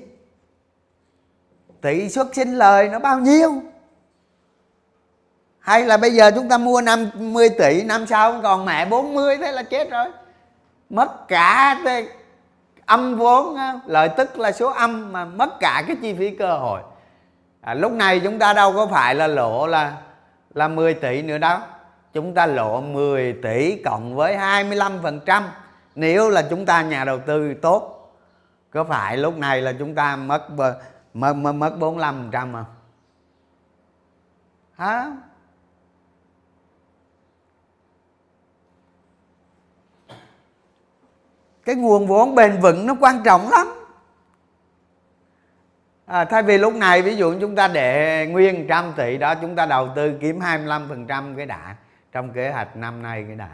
[1.80, 3.62] Tỷ suất sinh lời nó bao nhiêu?
[5.64, 9.52] Hay là bây giờ chúng ta mua 50 tỷ năm sau còn mẹ 40 thế
[9.52, 10.06] là chết rồi.
[10.90, 11.80] Mất cả
[12.86, 16.80] âm vốn lợi tức là số âm mà mất cả cái chi phí cơ hội.
[17.60, 19.96] À, lúc này chúng ta đâu có phải là lộ là
[20.54, 21.58] là 10 tỷ nữa đâu
[22.12, 25.42] chúng ta lộ 10 tỷ cộng với 25%
[25.94, 28.12] nếu là chúng ta nhà đầu tư tốt
[28.70, 30.78] có phải lúc này là chúng ta mất mất
[31.14, 32.64] mất, mất 45% không?
[34.76, 35.10] Hả?
[41.64, 43.66] Cái nguồn vốn bền vững nó quan trọng lắm.
[46.06, 49.56] À, thay vì lúc này ví dụ chúng ta để nguyên trăm tỷ đó chúng
[49.56, 51.76] ta đầu tư kiếm 25% cái đã
[52.12, 53.50] trong kế hoạch năm nay cái đã.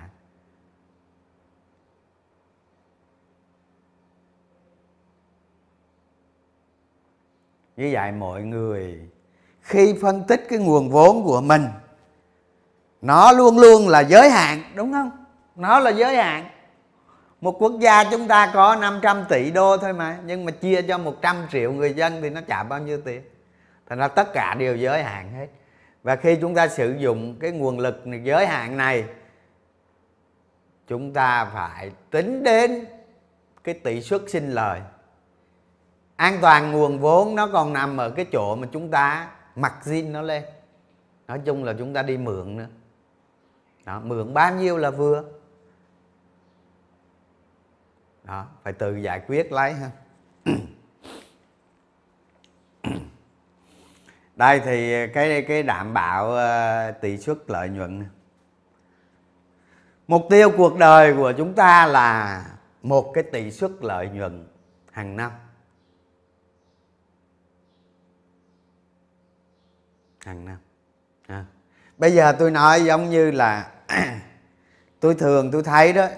[7.76, 9.00] Như vậy mọi người
[9.60, 11.64] khi phân tích cái nguồn vốn của mình
[13.02, 15.10] nó luôn luôn là giới hạn đúng không?
[15.56, 16.50] Nó là giới hạn
[17.40, 20.98] một quốc gia chúng ta có 500 tỷ đô thôi mà nhưng mà chia cho
[20.98, 23.22] 100 triệu người dân thì nó chả bao nhiêu tiền.
[23.88, 25.46] Thành ra tất cả đều giới hạn hết.
[26.02, 29.04] Và khi chúng ta sử dụng cái nguồn lực giới hạn này
[30.86, 32.84] chúng ta phải tính đến
[33.64, 34.80] cái tỷ suất sinh lời.
[36.16, 40.12] An toàn nguồn vốn nó còn nằm ở cái chỗ mà chúng ta mặc zin
[40.12, 40.44] nó lên.
[41.28, 42.66] Nói chung là chúng ta đi mượn nữa.
[43.84, 45.24] Đó, mượn bao nhiêu là vừa
[48.30, 49.90] đó, phải tự giải quyết lấy ha.
[54.36, 58.04] Đây thì cái cái đảm bảo ờ, tỷ suất lợi nhuận.
[60.08, 62.44] Mục tiêu cuộc đời của chúng ta là
[62.82, 64.48] một cái tỷ suất lợi nhuận
[64.92, 65.30] hàng năm.
[70.24, 70.58] Hàng năm
[71.26, 71.44] à.
[71.98, 73.70] bây giờ tôi nói giống như là
[75.00, 76.08] tôi thường tôi thấy đó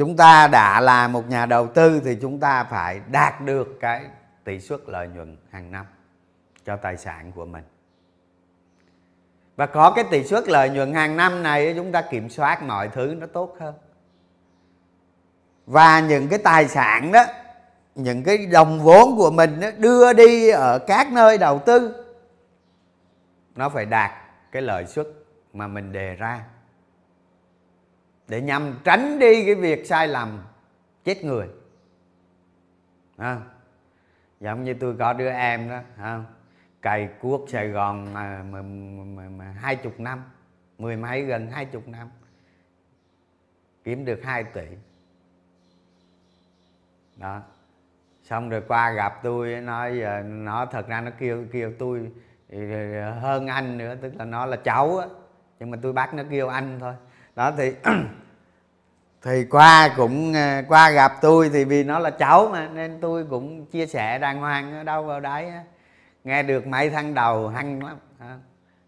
[0.00, 4.04] chúng ta đã là một nhà đầu tư thì chúng ta phải đạt được cái
[4.44, 5.86] tỷ suất lợi nhuận hàng năm
[6.64, 7.64] cho tài sản của mình.
[9.56, 12.88] Và có cái tỷ suất lợi nhuận hàng năm này chúng ta kiểm soát mọi
[12.88, 13.74] thứ nó tốt hơn.
[15.66, 17.24] Và những cái tài sản đó
[17.94, 22.04] những cái đồng vốn của mình đó, đưa đi ở các nơi đầu tư
[23.56, 24.10] nó phải đạt
[24.52, 25.06] cái lợi suất
[25.52, 26.44] mà mình đề ra
[28.30, 30.42] để nhằm tránh đi cái việc sai lầm
[31.04, 31.48] chết người.
[33.16, 33.40] À,
[34.40, 36.24] giống như tôi có đứa em đó không?
[36.82, 40.24] Cày cuốc sài gòn à, mà, mà, mà, mà hai chục năm
[40.78, 42.08] mười mấy gần hai chục năm.
[43.84, 44.66] Kiếm được 2 tỷ.
[47.16, 47.40] Đó.
[48.22, 52.10] Xong rồi qua gặp tôi nói giờ nó thật ra nó kêu kêu tôi
[52.50, 55.06] à, hơn anh nữa tức là nó là cháu á.
[55.58, 56.94] Nhưng mà tôi bắt nó kêu anh thôi.
[57.36, 57.74] Đó thì
[59.22, 63.26] thì qua cũng ờ, qua gặp tôi thì vì nó là cháu mà, nên tôi
[63.30, 65.52] cũng chia sẻ đàng hoàng ở đâu vào đấy
[66.24, 67.96] nghe được mấy tháng đầu hăng lắm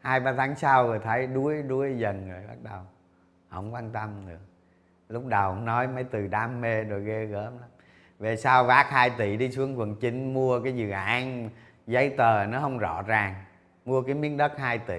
[0.03, 2.81] hai, ba tháng sau rồi thấy đuối đuối dần rồi bắt đầu
[3.51, 4.39] không quan tâm nữa.
[5.09, 7.69] Lúc đầu ông nói mấy từ đam mê rồi ghê gớm lắm.
[8.19, 11.51] Về sau vác 2 tỷ đi xuống quận chín mua cái dự án,
[11.87, 13.35] giấy tờ nó không rõ ràng,
[13.85, 14.99] mua cái miếng đất 2 tỷ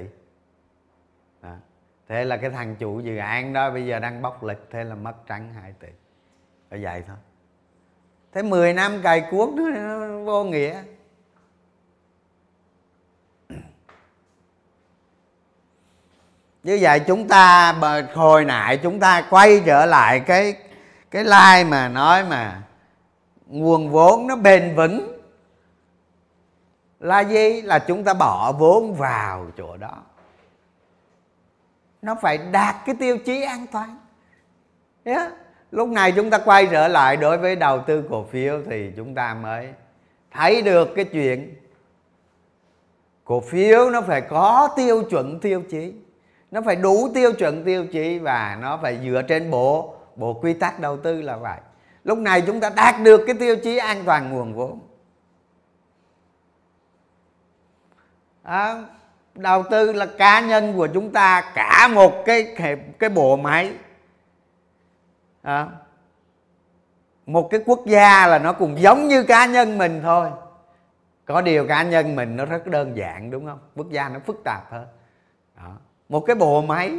[2.13, 4.95] thế là cái thằng chủ dự án đó bây giờ đang bóc lịch thế là
[4.95, 5.87] mất trắng 2 tỷ.
[6.69, 7.15] Ở vậy thôi.
[8.33, 10.83] Thế 10 năm cày cuốc nó, nó vô nghĩa.
[16.63, 17.71] Như vậy chúng ta
[18.13, 20.57] hồi nãy chúng ta quay trở lại cái
[21.11, 22.61] cái like mà nói mà
[23.47, 25.19] nguồn vốn nó bền vững.
[26.99, 27.61] Là gì?
[27.61, 30.03] Là chúng ta bỏ vốn vào chỗ đó
[32.03, 33.97] nó phải đạt cái tiêu chí an toàn.
[35.03, 35.31] Yeah.
[35.71, 39.15] lúc này chúng ta quay trở lại đối với đầu tư cổ phiếu thì chúng
[39.15, 39.73] ta mới
[40.31, 41.55] thấy được cái chuyện
[43.23, 45.93] cổ phiếu nó phải có tiêu chuẩn tiêu chí.
[46.51, 50.53] Nó phải đủ tiêu chuẩn tiêu chí và nó phải dựa trên bộ bộ quy
[50.53, 51.59] tắc đầu tư là vậy.
[52.03, 54.79] Lúc này chúng ta đạt được cái tiêu chí an toàn nguồn vốn.
[58.43, 58.83] À,
[59.35, 62.55] đầu tư là cá nhân của chúng ta cả một cái
[62.99, 63.73] cái bộ máy.
[65.41, 65.67] À,
[67.25, 70.29] một cái quốc gia là nó cũng giống như cá nhân mình thôi.
[71.25, 73.59] Có điều cá nhân mình nó rất đơn giản đúng không?
[73.75, 74.87] Quốc gia nó phức tạp hơn.
[75.57, 75.71] Đó.
[76.09, 76.91] một cái bộ máy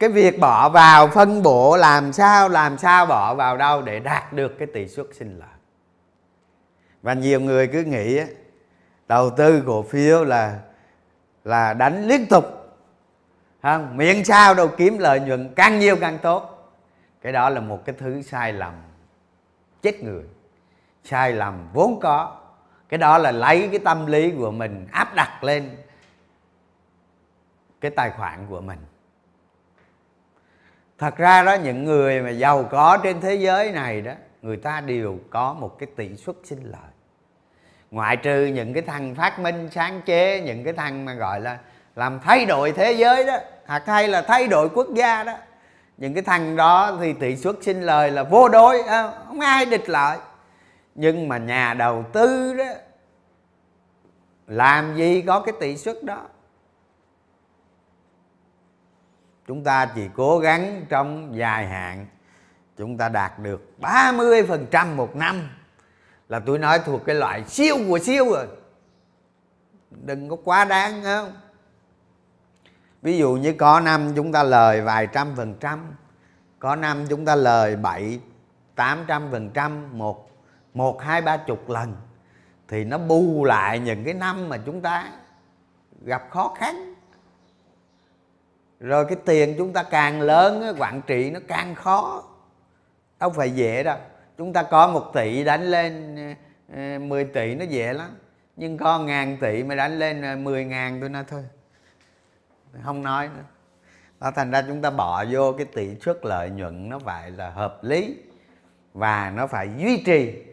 [0.00, 4.32] cái việc bỏ vào phân bổ làm sao làm sao bỏ vào đâu để đạt
[4.32, 5.48] được cái tỷ suất sinh lợi
[7.02, 8.20] và nhiều người cứ nghĩ
[9.08, 10.58] đầu tư cổ phiếu là
[11.44, 12.44] là đánh liên tục.
[13.62, 16.72] Không, miễn sao đâu, kiếm lợi nhuận càng nhiều càng tốt.
[17.22, 18.74] Cái đó là một cái thứ sai lầm,
[19.82, 20.24] chết người.
[21.04, 22.36] Sai lầm vốn có.
[22.88, 25.76] Cái đó là lấy cái tâm lý của mình, áp đặt lên
[27.80, 28.78] cái tài khoản của mình
[31.00, 34.80] thật ra đó, những người mà giàu có trên thế giới này đó, người ta
[34.80, 36.90] đều có một cái tỷ suất sinh lợi
[37.90, 41.58] ngoại trừ những cái thằng phát minh sáng chế, những cái thằng mà gọi là
[41.96, 43.36] làm thay đổi thế giới đó,
[43.66, 45.32] hoặc hay là thay đổi quốc gia đó,
[45.96, 49.66] những cái thằng đó thì tỷ suất sinh lời là vô đối à, không ai
[49.66, 50.18] địch lợi
[50.94, 52.64] nhưng mà nhà đầu tư đó,
[54.46, 56.26] làm gì có cái tỷ suất đó?
[59.50, 62.06] Chúng ta chỉ cố gắng trong dài hạn.
[62.76, 65.48] Chúng ta đạt được 30% một năm.
[66.28, 68.46] Là tôi nói thuộc cái loại siêu của siêu rồi.
[69.90, 71.32] Đừng có quá đáng không?
[73.02, 75.94] Ví dụ như có năm chúng ta lời vài trăm phần trăm.
[76.58, 78.20] Có năm chúng ta lời bảy,
[78.74, 80.30] tám trăm phần trăm, một
[80.74, 81.96] một, hai, ba chục lần.
[82.68, 85.12] Thì nó bù lại những cái năm mà chúng ta
[86.04, 86.89] gặp khó khăn
[88.80, 92.24] rồi cái tiền chúng ta càng lớn quản trị nó càng khó.
[93.20, 93.98] Đâu phải dễ đâu.
[94.38, 96.16] Chúng ta có một tỷ đánh lên
[96.68, 98.10] ờ, ờ, 10 tỷ nó dễ lắm.
[98.56, 101.44] Nhưng có ngàn tỷ mà đánh lên ờ, 10 ngàn tôi nói thôi.
[102.82, 103.44] Không nói nữa.
[104.20, 107.50] Đó thành ra chúng ta bỏ vô cái tỷ suất lợi nhuận nó phải là
[107.50, 108.16] hợp lý
[108.94, 110.44] và nó phải duy trì.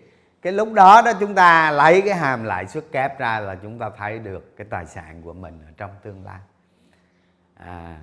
[0.41, 3.79] Cái lúc đó đó chúng ta lấy cái hàm lãi suất kép ra là chúng
[3.79, 6.39] ta thấy được cái tài sản của mình ở trong tương lai.
[7.53, 7.97] À,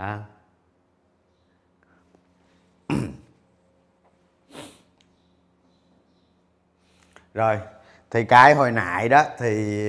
[0.00, 0.18] à.
[7.34, 7.58] rồi,
[8.10, 9.88] thì cái hồi nãy đó thì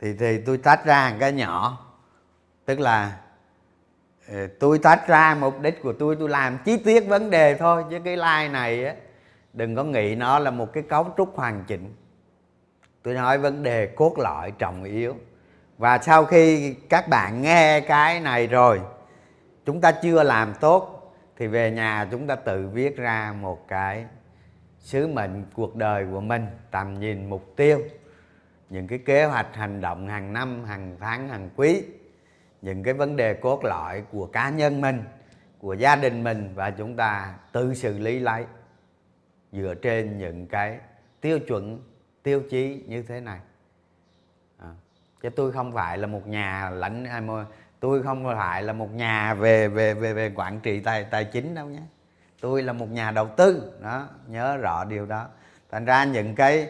[0.00, 1.86] thì thì tôi tách ra một cái nhỏ.
[2.64, 3.16] Tức là
[4.28, 7.84] ờ, tôi tách ra mục đích của tôi tôi làm chi tiết vấn đề thôi,
[7.90, 8.94] chứ cái like này á,
[9.52, 11.94] đừng có nghĩ nó là một cái cấu trúc hoàn chỉnh.
[13.02, 15.16] Tôi nói vấn đề cốt lõi, trọng yếu.
[15.78, 18.80] Và sau khi các bạn nghe cái này rồi
[19.64, 24.06] chúng ta chưa làm tốt thì về nhà chúng ta tự viết ra một cái
[24.78, 27.82] sứ mệnh cuộc đời của mình tầm nhìn mục tiêu.
[28.70, 31.84] Những cái kế hoạch hành động hàng năm hàng tháng hàng quý.
[32.62, 35.02] Những cái vấn đề cốt lõi của cá nhân mình
[35.58, 38.44] của gia đình mình và chúng ta tự xử lý lấy
[39.52, 40.78] dựa trên những cái
[41.20, 41.82] tiêu chuẩn
[42.22, 43.38] tiêu chí như thế này.
[44.58, 44.74] À,
[45.22, 47.04] chứ tôi không phải là một nhà lãnh
[47.82, 51.54] tôi không phải là một nhà về về về về quản trị tài tài chính
[51.54, 51.80] đâu nhé.
[52.40, 55.26] Tôi là một nhà đầu tư, đó, nhớ rõ điều đó.
[55.70, 56.68] Thành ra những cái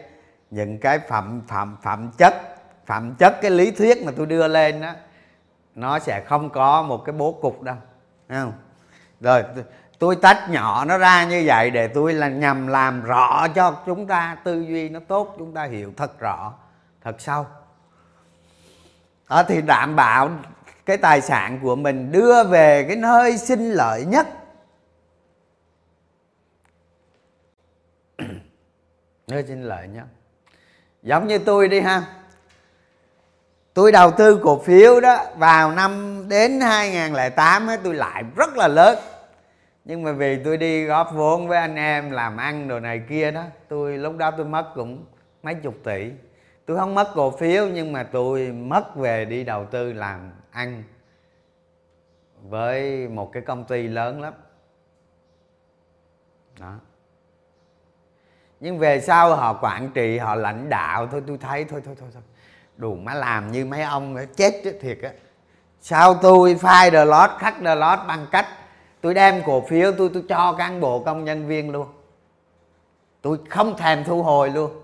[0.49, 2.33] những cái phẩm phẩm phẩm chất
[2.85, 4.93] phẩm chất cái lý thuyết mà tôi đưa lên đó
[5.75, 7.75] nó sẽ không có một cái bố cục đâu
[8.29, 8.53] không?
[9.21, 9.43] Rồi,
[9.99, 14.07] tôi tách nhỏ nó ra như vậy để tôi là nhằm làm rõ cho chúng
[14.07, 16.53] ta, tư duy nó tốt, chúng ta hiểu thật rõ,
[17.01, 17.45] thật sâu.
[19.29, 20.29] Đó, thì đảm bảo
[20.85, 24.27] cái tài sản của mình đưa về cái nơi sinh lợi nhất.
[29.27, 30.05] Nơi sinh lợi nhất.
[31.03, 32.03] Giống như tôi đi ha.
[33.73, 38.67] Tôi đầu tư cổ phiếu đó vào năm đến 2008 ấy, tôi lại rất là
[38.67, 38.97] lớn.
[39.85, 43.31] Nhưng mà vì tôi đi góp vốn với anh em làm ăn đồ này kia
[43.31, 45.05] đó tôi lúc đó tôi mất cũng
[45.43, 46.11] mấy chục tỷ.
[46.65, 50.83] Tôi không mất cổ phiếu nhưng mà tôi mất về đi đầu tư làm ăn
[52.49, 54.33] với một cái công ty lớn lắm.
[56.59, 56.73] Đó.
[58.59, 62.09] Nhưng về sau họ quản trị, họ lãnh đạo, thôi, tôi thấy, thôi thôi thôi
[62.13, 62.23] thôi.
[62.77, 65.11] Đủ má làm như mấy ông chết thiệt á.
[65.81, 68.47] Sao tôi phai the lot, khắc the lot bằng cách
[69.01, 71.87] tôi đem cổ phiếu tôi tôi cho cán bộ công nhân viên luôn.
[73.21, 74.82] Tôi không thèm thu hồi luôn.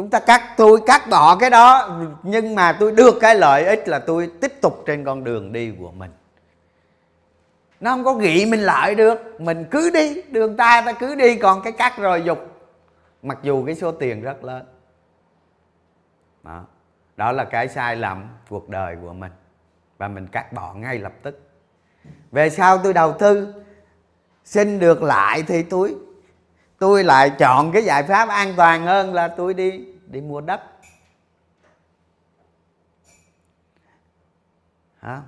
[0.00, 3.88] Chúng ta cắt, tôi cắt bỏ cái đó, nhưng mà tôi được cái lợi ích
[3.88, 6.10] là tôi tiếp tục trên con đường đi của mình.
[7.80, 11.36] Nó không có nghĩ mình lại được, mình cứ đi, đường ta ta cứ đi,
[11.36, 12.38] còn cái cắt rồi dục.
[13.22, 14.64] Mặc dù cái số tiền rất lớn.
[16.42, 16.64] Đó.
[17.16, 19.32] Đó là cái sai lầm cuộc đời của mình.
[19.98, 21.40] Và mình cắt bỏ ngay lập tức.
[22.32, 23.54] Về sau tôi đầu tư,
[24.44, 25.94] xin được lại thì tôi
[26.78, 30.60] tôi lại chọn cái giải pháp an toàn hơn là tôi đi đi mua đất.
[34.98, 35.22] Hả?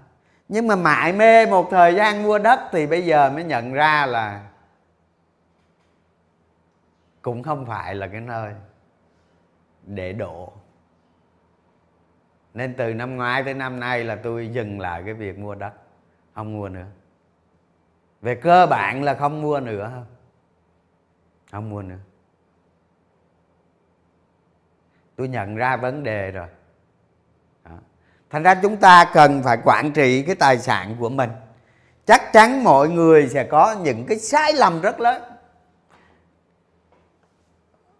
[0.49, 4.07] Nhưng mà mãi mê một thời gian mua đất thì bây giờ mới nhận ra
[4.07, 4.49] là
[7.22, 8.55] cũng không phải là cái nơi
[9.83, 10.53] để độ.
[12.55, 15.72] nên từ năm ngoái tới năm nay là tôi dừng lại cái việc mua đất,
[16.35, 16.87] không mua nữa.
[18.20, 19.91] Về cơ bản là không mua nữa.
[19.95, 20.07] Không
[21.51, 21.99] không mua nữa
[25.16, 26.46] tôi nhận ra vấn đề rồi.
[27.64, 27.76] Đó.
[28.30, 31.30] thành ra chúng ta cần phải quản trị cái tài sản của mình.
[32.06, 35.22] Chắc chắn mọi người sẽ có những cái sai lầm rất lớn.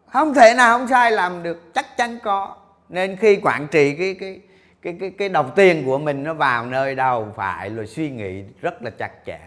[0.07, 2.57] Không thể nào không sai lầm được, chắc chắn có.
[2.89, 4.41] Nên khi quản trị cái cái
[4.83, 8.45] cái cái cái đồng tiền của mình nó vào nơi đâu phải rồi suy nghĩ
[8.61, 9.39] rất là chặt chẽ.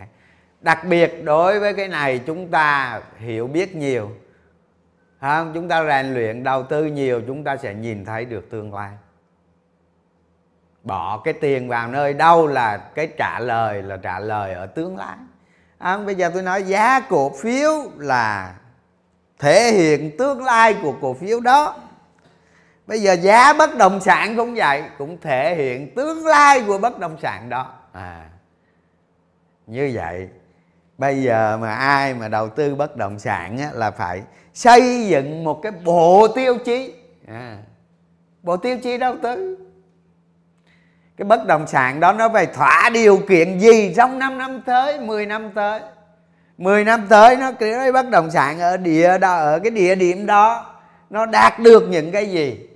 [0.62, 4.12] Đặc biệt đối với cái này chúng ta hiểu biết nhiều
[5.26, 8.74] không chúng ta rèn luyện đầu tư nhiều chúng ta sẽ nhìn thấy được tương
[8.74, 8.92] lai.
[10.84, 14.98] Bỏ cái tiền vào nơi đâu là cái trả lời là trả lời ở tương
[14.98, 15.18] lai.
[15.78, 18.56] À, bây giờ tôi nói giá cổ phiếu là
[19.40, 21.76] thể hiện tương lai của cổ phiếu đó.
[22.88, 27.00] Bây giờ giá bất động sản cũng vậy cũng thể hiện tương lai của bất
[27.00, 27.74] động sản đó.
[27.92, 28.30] À
[29.68, 30.30] như vậy
[30.98, 34.22] bây giờ mà ai mà đầu tư bất động sản á, là phải
[34.54, 36.94] xây dựng một cái bộ tiêu chí.
[37.28, 37.58] À,
[38.44, 39.58] bộ tiêu chí đầu tư.
[41.18, 45.00] Cái bất động sản đó nó phải thỏa điều kiện gì trong 5 năm tới
[45.00, 45.82] 10 năm tới?
[46.58, 50.26] 10 năm tới nó cái bất động sản ở địa đó ở cái địa điểm
[50.26, 50.76] đó
[51.10, 52.70] nó đạt được những cái gì?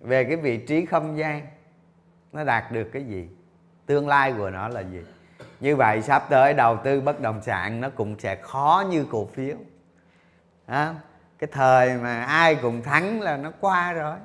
[0.00, 1.46] Về cái vị trí không gian
[2.32, 3.28] nó đạt được cái gì?
[3.86, 5.00] Tương lai của nó là gì?
[5.60, 9.26] Như vậy sắp tới đầu tư bất động sản nó cũng sẽ khó như cổ
[9.26, 9.56] phiếu.
[10.66, 10.94] À,
[11.38, 14.16] cái thời mà ai cũng thắng là nó qua rồi.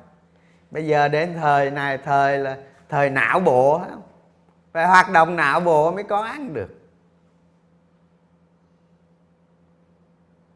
[0.71, 2.57] Bây giờ đến thời này thời là
[2.89, 3.81] thời não bộ
[4.71, 6.69] phải hoạt động não bộ mới có ăn được.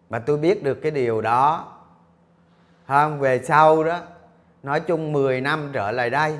[0.10, 1.72] Mà tôi biết được cái điều đó.
[2.88, 4.00] Không về sau đó
[4.64, 6.40] nói chung 10 năm trở lại đây.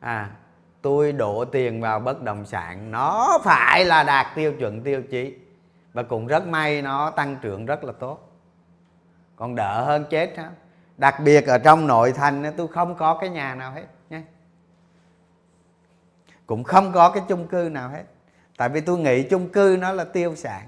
[0.00, 0.30] À
[0.82, 5.34] tôi đổ tiền vào bất động sản, nó phải là đạt tiêu chuẩn tiêu chí.
[5.92, 8.30] Và cũng rất may nó tăng trưởng rất là tốt.
[9.36, 10.50] Còn đỡ hơn chết ha
[10.96, 14.22] đặc biệt ở trong nội thành tôi không có cái nhà nào hết nha.
[16.46, 18.02] Cũng không có cái chung cư nào hết.
[18.56, 20.62] Tại vì tôi nghĩ chung cư nó là tiêu sản.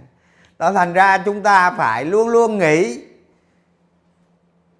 [0.58, 3.04] Đó, thành ra chúng ta phải luôn luôn nghĩ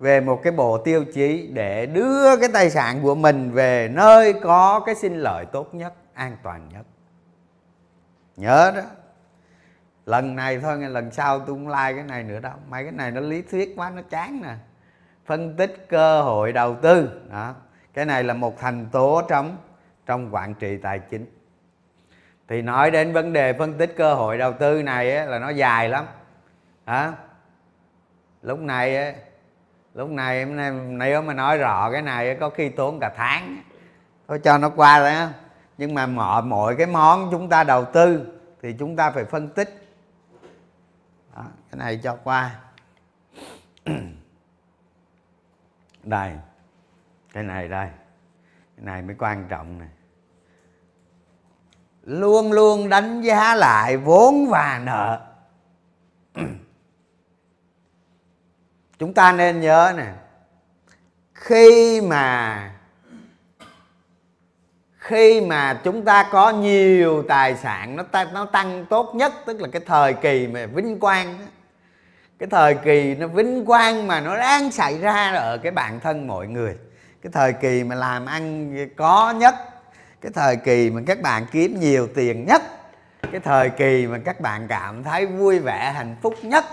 [0.02, 4.32] về một cái bộ tiêu chí để đưa cái tài sản của mình về nơi
[4.32, 6.82] có cái sinh lợi tốt nhất an toàn nhất.
[8.36, 8.82] Nhớ đó.
[10.06, 12.52] Lần này thôi nghe lần sau tôi không like cái này nữa đâu.
[12.68, 14.54] Mấy cái này nó lý thuyết quá nó chán nè.
[15.26, 17.20] Phân tích cơ hội đầu tư.
[17.30, 17.54] Đó.
[17.94, 19.56] Cái này là một thành tố trong
[20.06, 21.26] trong quản trị tài chính.
[22.48, 25.50] Thì nói đến vấn đề phân tích cơ hội đầu tư này ấy, là nó
[25.50, 26.06] dài lắm.
[26.86, 27.12] Hả
[28.42, 29.14] lúc này ấy,
[29.94, 30.44] lúc này
[30.88, 33.62] nếu mà nói rõ cái này có khi tốn cả tháng.
[34.28, 35.28] Thôi cho nó qua đấy
[35.78, 38.26] nhưng mà mọi mọi cái món chúng ta đầu tư
[38.62, 39.98] thì chúng ta phải phân tích.
[41.36, 42.60] Đó, cái này cho qua.
[46.02, 46.32] Đây
[47.32, 47.88] cái này đây.
[48.76, 49.88] Cái này mới quan trọng này
[52.04, 55.20] luôn luôn đánh giá lại vốn và nợ.
[59.02, 60.06] chúng ta nên nhớ nè
[61.34, 62.70] khi mà
[64.98, 69.60] khi mà chúng ta có nhiều tài sản nó tăng nó tăng tốt nhất tức
[69.60, 71.44] là cái thời kỳ mà vinh quang đó,
[72.38, 76.26] cái thời kỳ nó vinh quang mà nó đang xảy ra ở cái bản thân
[76.26, 76.76] mọi người
[77.22, 79.54] cái thời kỳ mà làm ăn có nhất
[80.20, 82.62] cái thời kỳ mà các bạn kiếm nhiều tiền nhất
[83.32, 86.64] cái thời kỳ mà các bạn cảm thấy vui vẻ hạnh phúc nhất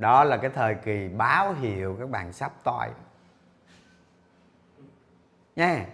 [0.00, 2.88] đó là cái thời kỳ báo hiệu các bạn sắp toi.
[5.56, 5.86] Nha.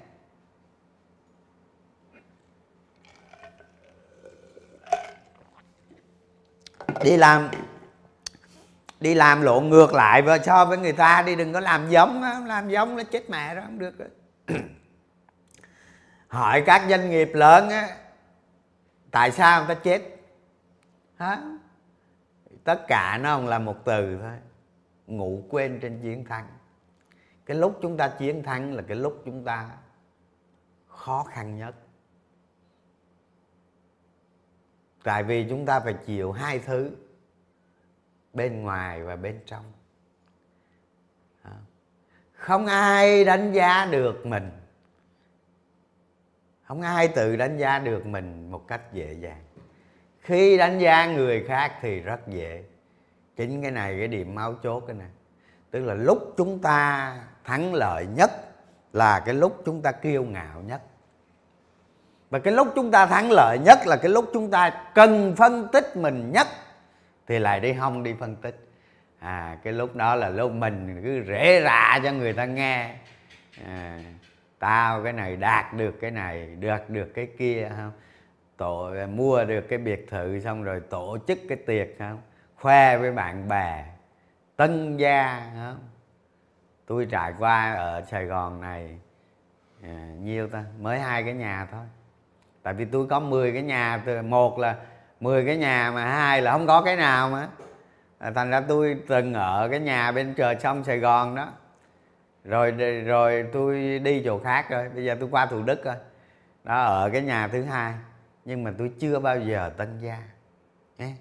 [7.02, 7.50] Đi làm
[9.00, 12.22] đi làm lộn ngược lại và so với người ta đi đừng có làm giống
[12.46, 13.94] làm giống nó chết mẹ đó không được
[16.28, 17.88] hỏi các doanh nghiệp lớn á,
[19.10, 20.02] tại sao người ta chết?
[21.16, 21.38] Hả?
[22.66, 24.38] Tất cả nó không là một từ thôi.
[25.06, 26.48] Ngủ quên trên chiến thắng.
[27.46, 29.70] Cái lúc chúng ta chiến thắng là cái lúc chúng ta
[30.86, 31.74] khó khăn nhất.
[35.02, 36.96] Tại vì chúng ta phải chịu hai thứ,
[38.32, 39.72] bên ngoài và bên trong.
[42.32, 44.50] Không ai đánh giá được mình.
[46.64, 49.45] Không ai tự đánh giá được mình một cách dễ dàng
[50.26, 52.62] khi đánh giá người khác thì rất dễ.
[53.36, 55.08] Chính cái này cái điểm máu chốt cái này
[55.70, 57.12] tức là lúc chúng ta
[57.44, 58.30] thắng lợi nhất
[58.92, 60.82] là cái lúc chúng ta kiêu ngạo nhất.
[62.30, 65.68] Và cái lúc chúng ta thắng lợi nhất là cái lúc chúng ta cần phân
[65.72, 66.46] tích mình nhất
[67.26, 68.68] thì lại đi không đi phân tích.
[69.18, 72.94] À cái lúc đó là lúc mình cứ rễ rạ cho người ta nghe.
[73.66, 74.00] À,
[74.58, 77.92] tao cái này đạt được cái này được được cái kia không?
[78.56, 82.20] Tổ mua được cái biệt thự xong rồi tổ chức cái tiệc không
[82.56, 83.84] khoe với bạn bè
[84.56, 85.78] tân gia không
[86.86, 88.98] tôi trải qua ở sài gòn này
[89.82, 90.64] à, nhiêu ta?
[90.80, 91.84] Mới hai cái nhà thôi.
[92.62, 94.76] Tại vì tôi có 10 cái nhà một là
[95.20, 97.48] 10 cái nhà mà hai là không có cái nào mà.
[98.18, 101.52] À, thành ra tôi từng ở cái nhà bên trời sông sài gòn đó.
[102.44, 102.70] Rồi
[103.06, 105.94] rồi tôi đi chỗ khác rồi bây giờ tôi qua thủ đức rồi.
[106.64, 107.94] Đó ở cái nhà thứ hai
[108.46, 110.22] nhưng mà tôi chưa bao giờ tân gia,
[110.98, 111.12] Nghe?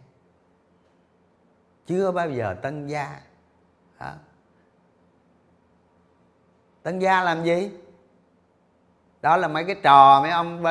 [1.85, 3.19] chưa bao giờ tân gia
[3.99, 4.13] đó.
[6.83, 7.71] tân gia làm gì?
[9.21, 10.63] Đó là mấy cái trò mấy ông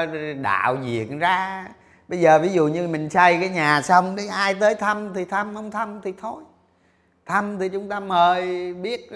[0.42, 1.68] đạo diện ra.
[2.08, 5.24] Bây giờ ví dụ như mình xây cái nhà xong đi, ai tới thăm thì
[5.24, 6.42] thăm, không thăm thì thôi.
[7.26, 9.10] Thăm thì chúng ta mời biết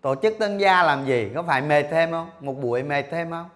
[0.00, 1.30] tổ chức tân gia làm gì?
[1.34, 2.30] Có phải mệt thêm không?
[2.40, 3.48] Một buổi mệt thêm không?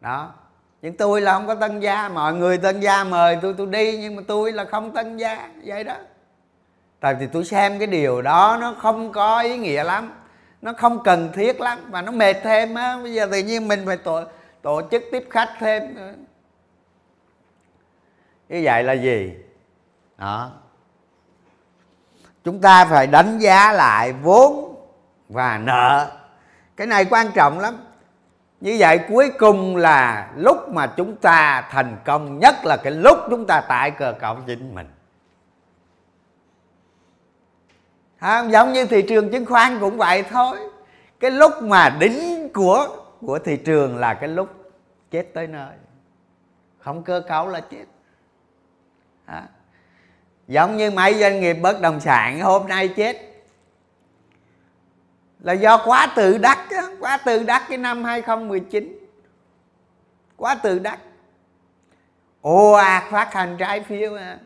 [0.00, 0.34] Đó
[0.82, 3.98] nhưng tôi là không có tân gia, mọi người tân gia mời tôi tôi đi,
[3.98, 5.94] nhưng mà tôi là không tân gia, vậy đó.
[7.00, 10.12] Tại vì tôi xem cái điều đó, nó không có ý nghĩa lắm,
[10.62, 12.98] nó không cần thiết lắm, và nó mệt thêm á.
[13.02, 14.22] Bây giờ tự nhiên mình phải tổ
[14.62, 15.94] tổ chức tiếp khách thêm
[18.48, 19.34] như vậy là gì?
[20.18, 20.50] Đó.
[22.44, 24.74] Chúng ta phải đánh giá lại vốn
[25.28, 26.10] và nợ.
[26.76, 27.76] Cái này quan trọng lắm
[28.60, 33.18] như vậy cuối cùng là lúc mà chúng ta thành công nhất là cái lúc
[33.30, 34.86] chúng ta tại cơ cấu chính mình.
[38.18, 40.58] À, giống như thị trường chứng khoán cũng vậy thôi.
[41.20, 42.86] Cái lúc mà đỉnh của
[43.20, 44.48] của thị trường là cái lúc
[45.10, 45.74] chết tới nơi.
[46.78, 47.84] Không cơ cấu là chết.
[49.26, 49.42] À.
[50.48, 53.29] giống như mấy doanh nghiệp bất động sản hôm nay chết
[55.40, 56.58] là do quá tự đắc
[57.00, 58.98] quá tự đắc cái năm 2019
[60.36, 60.98] quá tự đắc.
[62.40, 64.38] Ồ ạt phát hành trái phiếu à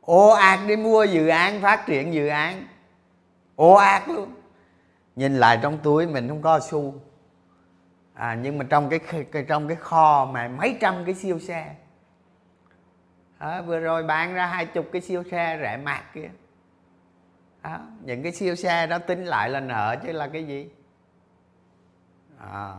[0.00, 2.66] ồ ạt đi mua dự án phát triển dự án.
[3.56, 4.34] Ồ ạt luôn.
[5.16, 6.94] Nhìn lại trong túi mình không có xu.
[8.14, 11.74] À, nhưng mà trong cái, cái trong cái kho mà mấy trăm cái siêu xe.
[13.38, 16.30] À, vừa rồi bán ra hai chục cái siêu xe rẻ mạt kia
[17.62, 20.70] à, những cái siêu xe đó tính lại là nợ chứ là cái gì?
[22.38, 22.74] À,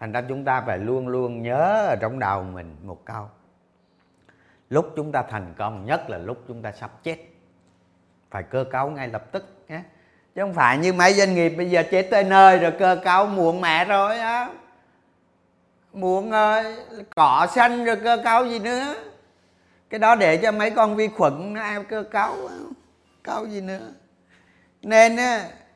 [0.00, 3.28] thành ra chúng ta phải luôn luôn nhớ ở trong đầu mình một câu.
[4.70, 7.16] Lúc chúng ta thành công nhất là lúc chúng ta sắp chết.
[8.30, 9.82] Phải cơ cấu ngay lập tức nhé.
[10.34, 13.26] Chứ không phải như mấy doanh nghiệp bây giờ chết tới nơi rồi cơ cấu
[13.26, 14.50] muộn mẹ rồi á.
[15.92, 16.76] Muộn rồi
[17.16, 18.94] cỏ xanh rồi cơ cấu gì nữa.
[19.90, 22.34] Cái đó để cho mấy con vi khuẩn nó ăn cơ cấu
[23.28, 23.92] câu gì nữa?
[24.82, 25.16] Nên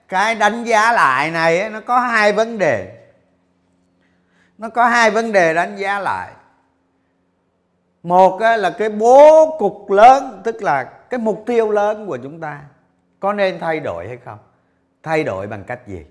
[0.09, 2.99] cái đánh giá lại này nó có hai vấn đề.
[4.59, 6.33] Nó có hai vấn đề đánh giá lại.
[8.03, 12.61] Một là cái bố cục lớn, tức là cái mục tiêu lớn của chúng ta,
[13.21, 14.39] có nên thay đổi hay không?
[15.03, 16.05] Thay đổi bằng cách gì?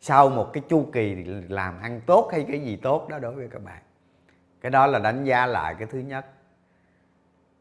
[0.00, 3.48] Sau một cái chu kỳ làm ăn tốt hay cái gì tốt đó đối với
[3.52, 3.82] các bạn.
[4.60, 6.26] Cái đó là đánh giá lại cái thứ nhất.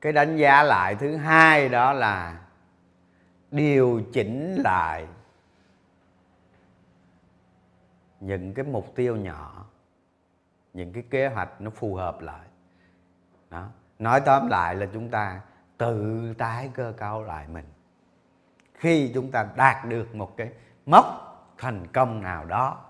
[0.02, 2.38] Cái đánh giá lại thứ hai đó là
[3.56, 5.08] điều chỉnh lại
[8.20, 9.66] những cái mục tiêu nhỏ,
[10.74, 12.48] những cái kế hoạch nó phù hợp lại.
[13.50, 13.68] Đó.
[14.00, 15.42] Nói tóm lại là chúng ta
[15.78, 17.66] tự tái cơ cấu lại mình.
[18.74, 20.52] Khi chúng ta đạt được một cái
[20.86, 21.06] mốc
[21.58, 22.86] thành công nào đó,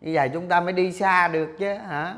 [0.00, 2.16] như vậy chúng ta mới đi xa được chứ, hả?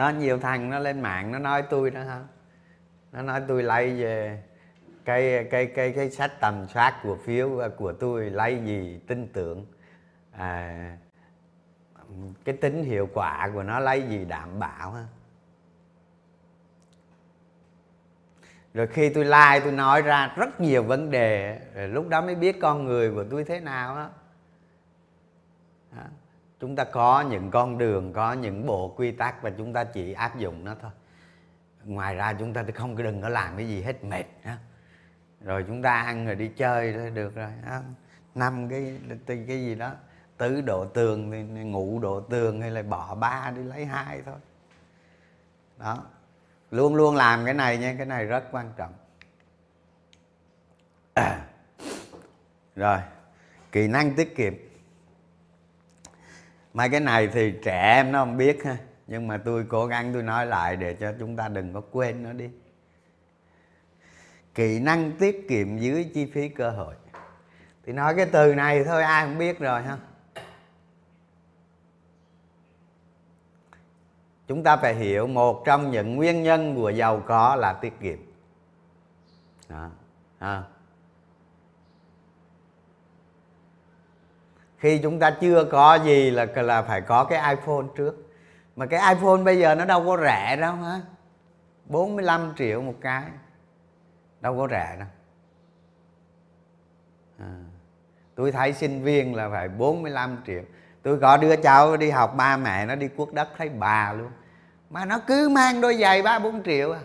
[0.00, 2.20] Nó nhiều thằng nó lên mạng nó nói tôi đó hả?
[3.12, 4.42] Nó nói tôi lấy về
[5.04, 9.28] cái cái cái cái sách tầm soát của phiếu à, của tôi lấy gì tin
[9.32, 9.66] tưởng.
[10.32, 10.96] À,
[12.44, 15.04] cái tính hiệu quả của nó lấy gì đảm bảo ha
[18.74, 22.34] rồi khi tôi like tôi nói ra rất nhiều vấn đề rồi lúc đó mới
[22.34, 24.10] biết con người của tôi thế nào đó
[26.60, 30.12] chúng ta có những con đường, có những bộ quy tắc và chúng ta chỉ
[30.12, 30.90] áp dụng nó thôi.
[31.84, 34.58] Ngoài ra chúng ta không đừng có làm cái gì hết mệt ha
[35.40, 37.50] rồi chúng ta ăn rồi đi chơi thôi, được rồi
[38.34, 39.92] năm cái cái gì đó,
[40.36, 44.36] tứ độ tường thì ngủ độ tường hay là bỏ ba đi lấy hai thôi.
[45.78, 45.98] Đó.
[46.70, 48.92] Luôn luôn làm cái này nha, cái này rất quan trọng.
[51.14, 51.46] À.
[52.76, 52.98] rồi.
[53.72, 54.54] Kỹ năng tiết kiệm
[56.74, 60.12] mấy cái này thì trẻ em nó không biết ha nhưng mà tôi cố gắng
[60.12, 62.50] tôi nói lại để cho chúng ta đừng có quên nó đi
[64.54, 66.94] kỹ năng tiết kiệm dưới chi phí cơ hội
[67.86, 69.98] thì nói cái từ này thôi, ai cũng biết rồi ha
[74.48, 78.18] chúng ta phải hiểu một trong những nguyên nhân của giàu có là tiết kiệm
[79.68, 79.90] đó.
[80.38, 80.62] À.
[84.80, 88.30] khi chúng ta chưa có gì là là phải có cái iPhone trước.
[88.76, 91.00] Mà cái iPhone bây giờ nó đâu có rẻ đâu hả?
[91.86, 93.24] 45 triệu một cái.
[94.40, 95.08] Đâu có rẻ đâu.
[97.38, 97.54] À.
[98.34, 100.62] tôi thấy sinh viên là phải 45 triệu.
[101.02, 104.30] Tôi có đứa cháu đi học, ba mẹ nó đi quốc đất, thấy bà luôn.
[104.90, 107.00] Mà nó cứ mang đôi giày ba bốn triệu à.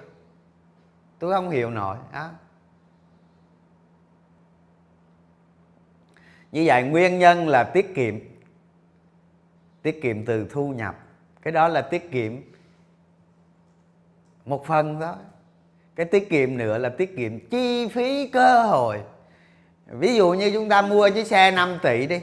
[1.19, 2.29] Tôi không hiểu nổi đó
[6.55, 8.19] như vậy nguyên nhân là tiết kiệm.
[9.81, 10.95] Tiết kiệm từ thu nhập.
[11.41, 12.31] Cái đó là tiết kiệm
[14.45, 15.13] một phần thôi
[15.95, 18.99] cái tiết kiệm nữa là tiết kiệm chi phí cơ hội.
[19.87, 22.19] Ví dụ như chúng ta mua chiếc xe 5 tỷ đi.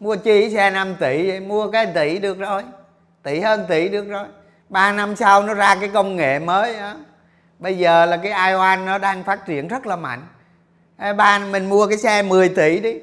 [0.00, 2.62] Mua chi xe 5 tỷ, mua cái tỷ được rồi.
[3.22, 4.26] Tỷ hơn tỷ được rồi.
[4.68, 6.94] Ba năm sau nó ra cái công nghệ mới đó.
[7.58, 10.22] bây giờ là cái ioan nó đang phát triển rất là mạnh.
[11.16, 12.94] Ba, mình mua cái xe 10 tỷ đi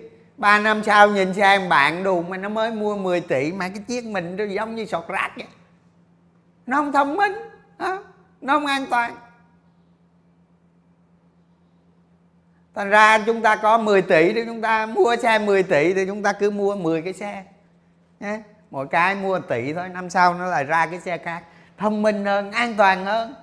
[0.42, 3.80] ba năm sau nhìn sang bạn đù mà nó mới mua 10 tỷ mà cái
[3.88, 5.48] chiếc mình nó giống như sọt rác vậy.
[6.66, 7.32] Nó không thông minh
[8.42, 9.16] nó không an toàn.
[12.76, 16.06] Thành ra chúng ta có 10 tỷ thì chúng ta mua xe 10 tỷ thì
[16.06, 17.44] chúng ta cứ mua 10 cái xe
[18.20, 21.44] nhé mỗi cái mua tỷ thôi năm sau nó lại ra cái xe khác.
[21.78, 23.36] Thông minh hơn an toàn hơn.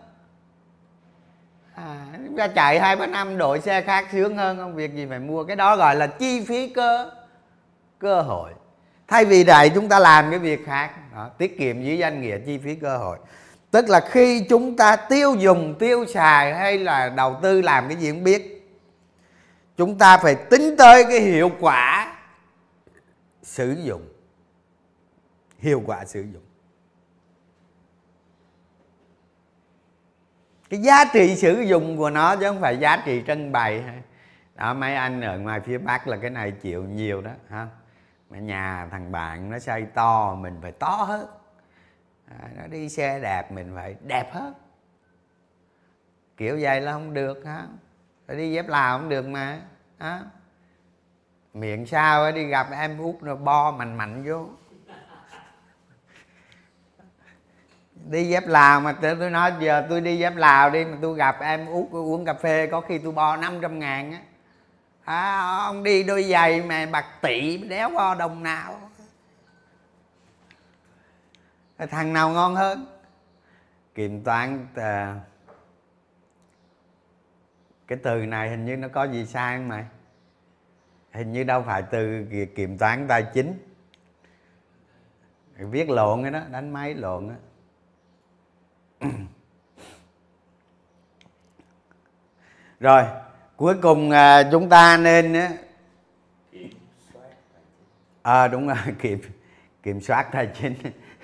[1.74, 2.06] À,
[2.38, 4.74] ra chạy hai ba năm đổi xe khác sướng hơn không?
[4.74, 5.44] Việc gì phải mua?
[5.44, 7.10] Cái đó gọi là chi phí cơ
[7.98, 8.50] cơ hội.
[9.08, 12.38] Thay vì đại chúng ta làm cái việc khác đó, tiết kiệm dưới danh nghĩa
[12.46, 13.18] chi phí cơ hội.
[13.70, 17.96] Tức là khi chúng ta tiêu dùng tiêu xài hay là đầu tư làm cái
[17.96, 18.70] gì cũng biết
[19.76, 22.16] chúng ta phải tính tới cái hiệu quả
[23.42, 24.08] sử dụng.
[25.58, 26.42] Hiệu quả sử dụng.
[30.70, 33.84] Cái giá trị sử dụng của nó chứ không phải giá trị trưng bày.
[34.54, 37.66] Đó mấy anh ở ngoài phía bắc là cái này chịu nhiều đó ha.
[38.30, 41.26] Mà nhà thằng bạn nó xây to mình phải to hơn.
[42.40, 44.54] À, nó đi xe đẹp mình phải đẹp hơn.
[46.36, 47.62] Kiểu vậy là không được ha.
[48.26, 49.58] Phải đi dép lào không được mà
[49.98, 50.20] ha.
[51.54, 54.46] Miệng sao đi gặp em út nó bo mạnh mạnh vô.
[58.06, 61.40] Đi dép lào mà tôi nói giờ tôi đi dép lào đi mà tôi gặp
[61.40, 64.18] em út uống cà phê có khi tôi bo 500 ngàn á.
[65.04, 68.90] À, ông đi đôi giày mà bạc tỷ đéo bo đồng nào.
[71.90, 72.86] Thằng nào ngon hơn?
[73.94, 75.20] Kiểm toán à,
[77.86, 79.84] cái từ này hình như nó có gì sai không mày?
[81.12, 83.58] Hình như đâu phải từ kiểm toán tài chính.
[85.56, 87.34] Viết lộn cái đó đánh máy lộn á.
[92.80, 93.04] rồi
[93.56, 95.34] cuối cùng à, chúng ta nên
[98.22, 99.18] à, đúng rồi kiểm
[99.82, 100.74] kiểm soát tài chính.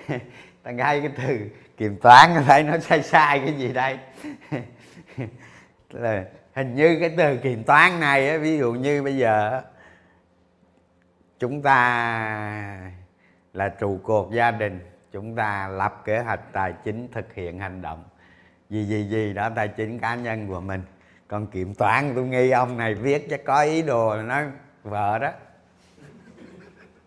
[0.63, 3.99] Ta ngay cái từ kiểm toán thấy nó sai sai cái gì đây?
[5.89, 6.23] Là
[6.53, 9.61] hình như cái từ kiểm toán này ví dụ như bây giờ
[11.39, 12.91] chúng ta
[13.53, 14.79] là trụ cột gia đình
[15.15, 18.03] chúng ta lập kế hoạch tài chính thực hiện hành động.
[18.69, 20.81] Gì gì gì đó tài chính cá nhân của mình.
[21.27, 24.41] Còn kiểm toán tôi nghi ông này viết chắc có ý đồ nó
[24.83, 25.31] vợ đó.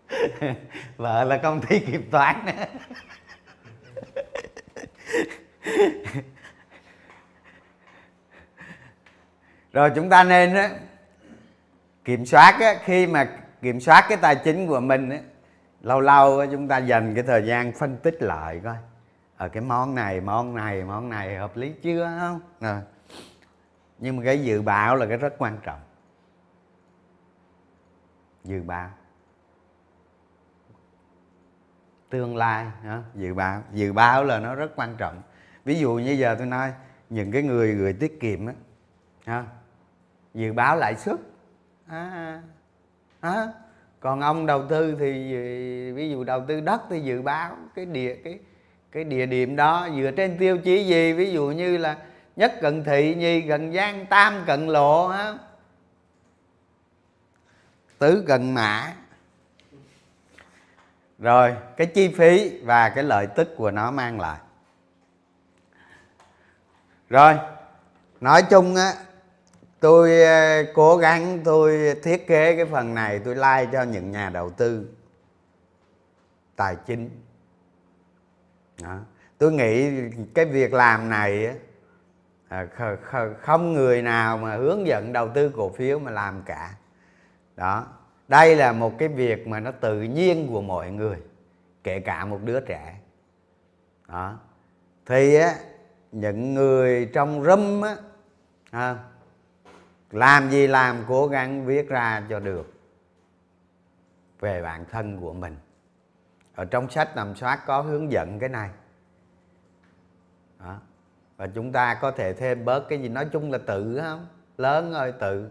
[0.97, 2.45] Vợ là công ty kiểm toán.
[9.73, 10.67] Rồi chúng ta nên đó,
[12.05, 13.27] kiểm soát á, khi mà
[13.61, 15.17] kiểm soát cái tài chính của mình á,
[15.81, 18.75] lâu lâu chúng ta dành cái thời gian phân tích lại coi.
[19.37, 22.41] Ở cái món này món này món này hợp lý chưa không?
[22.59, 22.81] À.
[23.99, 25.79] nhưng mà cái dự báo là cái rất quan trọng.
[28.43, 28.89] Dự báo.
[32.09, 33.63] Tương lai đó, dự báo.
[33.73, 35.21] Dự báo là nó rất quan trọng.
[35.65, 36.73] Ví dụ như giờ tôi nói
[37.09, 38.45] những cái người gửi tiết kiệm
[39.25, 39.45] á
[40.33, 41.19] dự báo lãi suất.
[41.87, 42.41] À, à,
[43.31, 43.47] à
[43.99, 45.33] còn ông đầu tư thì,
[45.91, 48.39] ví dụ đầu tư đất thì dự báo cái địa, cái
[48.91, 51.13] cái địa điểm đó dựa trên tiêu chí gì?
[51.13, 51.97] Ví dụ như là
[52.35, 55.33] nhất cận thị nhì cận giang tam, cận lộ, ha?
[57.97, 58.93] Tứ cận mã.
[61.19, 64.39] Rồi, cái chi phí và cái lợi tức của nó mang lại.
[67.09, 67.37] Rồi,
[68.21, 68.93] nói chung á
[69.79, 74.29] tôi ờ, cố gắng tôi thiết kế cái phần này tôi like cho những nhà
[74.29, 74.87] đầu tư
[76.55, 77.09] tài chính.
[78.81, 78.97] Đó.
[79.37, 79.91] tôi nghĩ
[80.33, 81.55] cái việc làm này
[82.49, 82.67] ờ,
[83.41, 86.75] không người nào mà hướng dẫn đầu tư cổ phiếu mà làm cả.
[87.55, 87.87] Đó.
[88.27, 91.17] Đây là một cái việc mà nó tự nhiên của mọi người
[91.83, 92.99] kể cả một đứa trẻ.
[94.07, 94.39] Đó.
[95.05, 95.55] Thì á
[96.11, 97.95] những người trong râm á
[98.71, 98.97] à,
[100.11, 102.73] làm gì làm, cố gắng viết ra cho được
[104.39, 105.57] về bản thân của mình.
[106.55, 108.69] Ở trong sách nằm soát có hướng dẫn cái này.
[110.59, 110.79] Đó.
[111.37, 114.27] và chúng ta có thể thêm bớt cái gì, nói chung là tự, không?
[114.57, 115.49] Lớn rồi tự.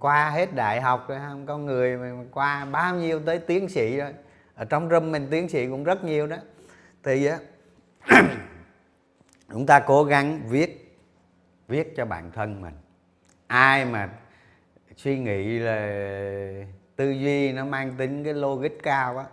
[0.00, 1.46] Qua hết đại học rồi, không?
[1.46, 4.14] Có người mà qua bao nhiêu tới tiến sĩ rồi.
[4.54, 6.36] Ở trong râm mình tiến sĩ cũng rất nhiều đó.
[7.02, 7.38] Thì á,
[9.52, 10.98] chúng ta cố gắng viết
[11.68, 12.74] viết cho bản thân mình
[13.46, 14.08] ai mà
[14.96, 15.76] suy nghĩ là
[16.96, 19.24] tư duy nó mang tính cái logic cao á.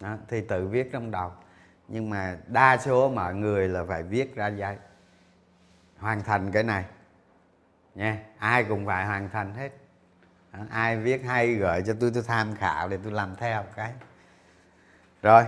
[0.00, 1.32] Đó, thì tự viết trong đầu.
[1.88, 4.76] Nhưng mà đa số mọi người là phải viết ra giấy
[5.98, 6.84] hoàn thành cái này.
[7.94, 9.70] Nha ai cũng phải hoàn thành hết.
[10.52, 13.92] Đó, ai viết hay gửi cho tôi tôi tham khảo để tôi làm theo cái.
[15.22, 15.44] Rồi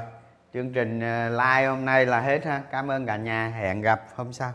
[0.55, 2.63] chương trình ờ, live hôm nay là hết ha.
[2.71, 3.49] Cảm ơn cả nhà.
[3.49, 4.53] Hẹn gặp hôm sau.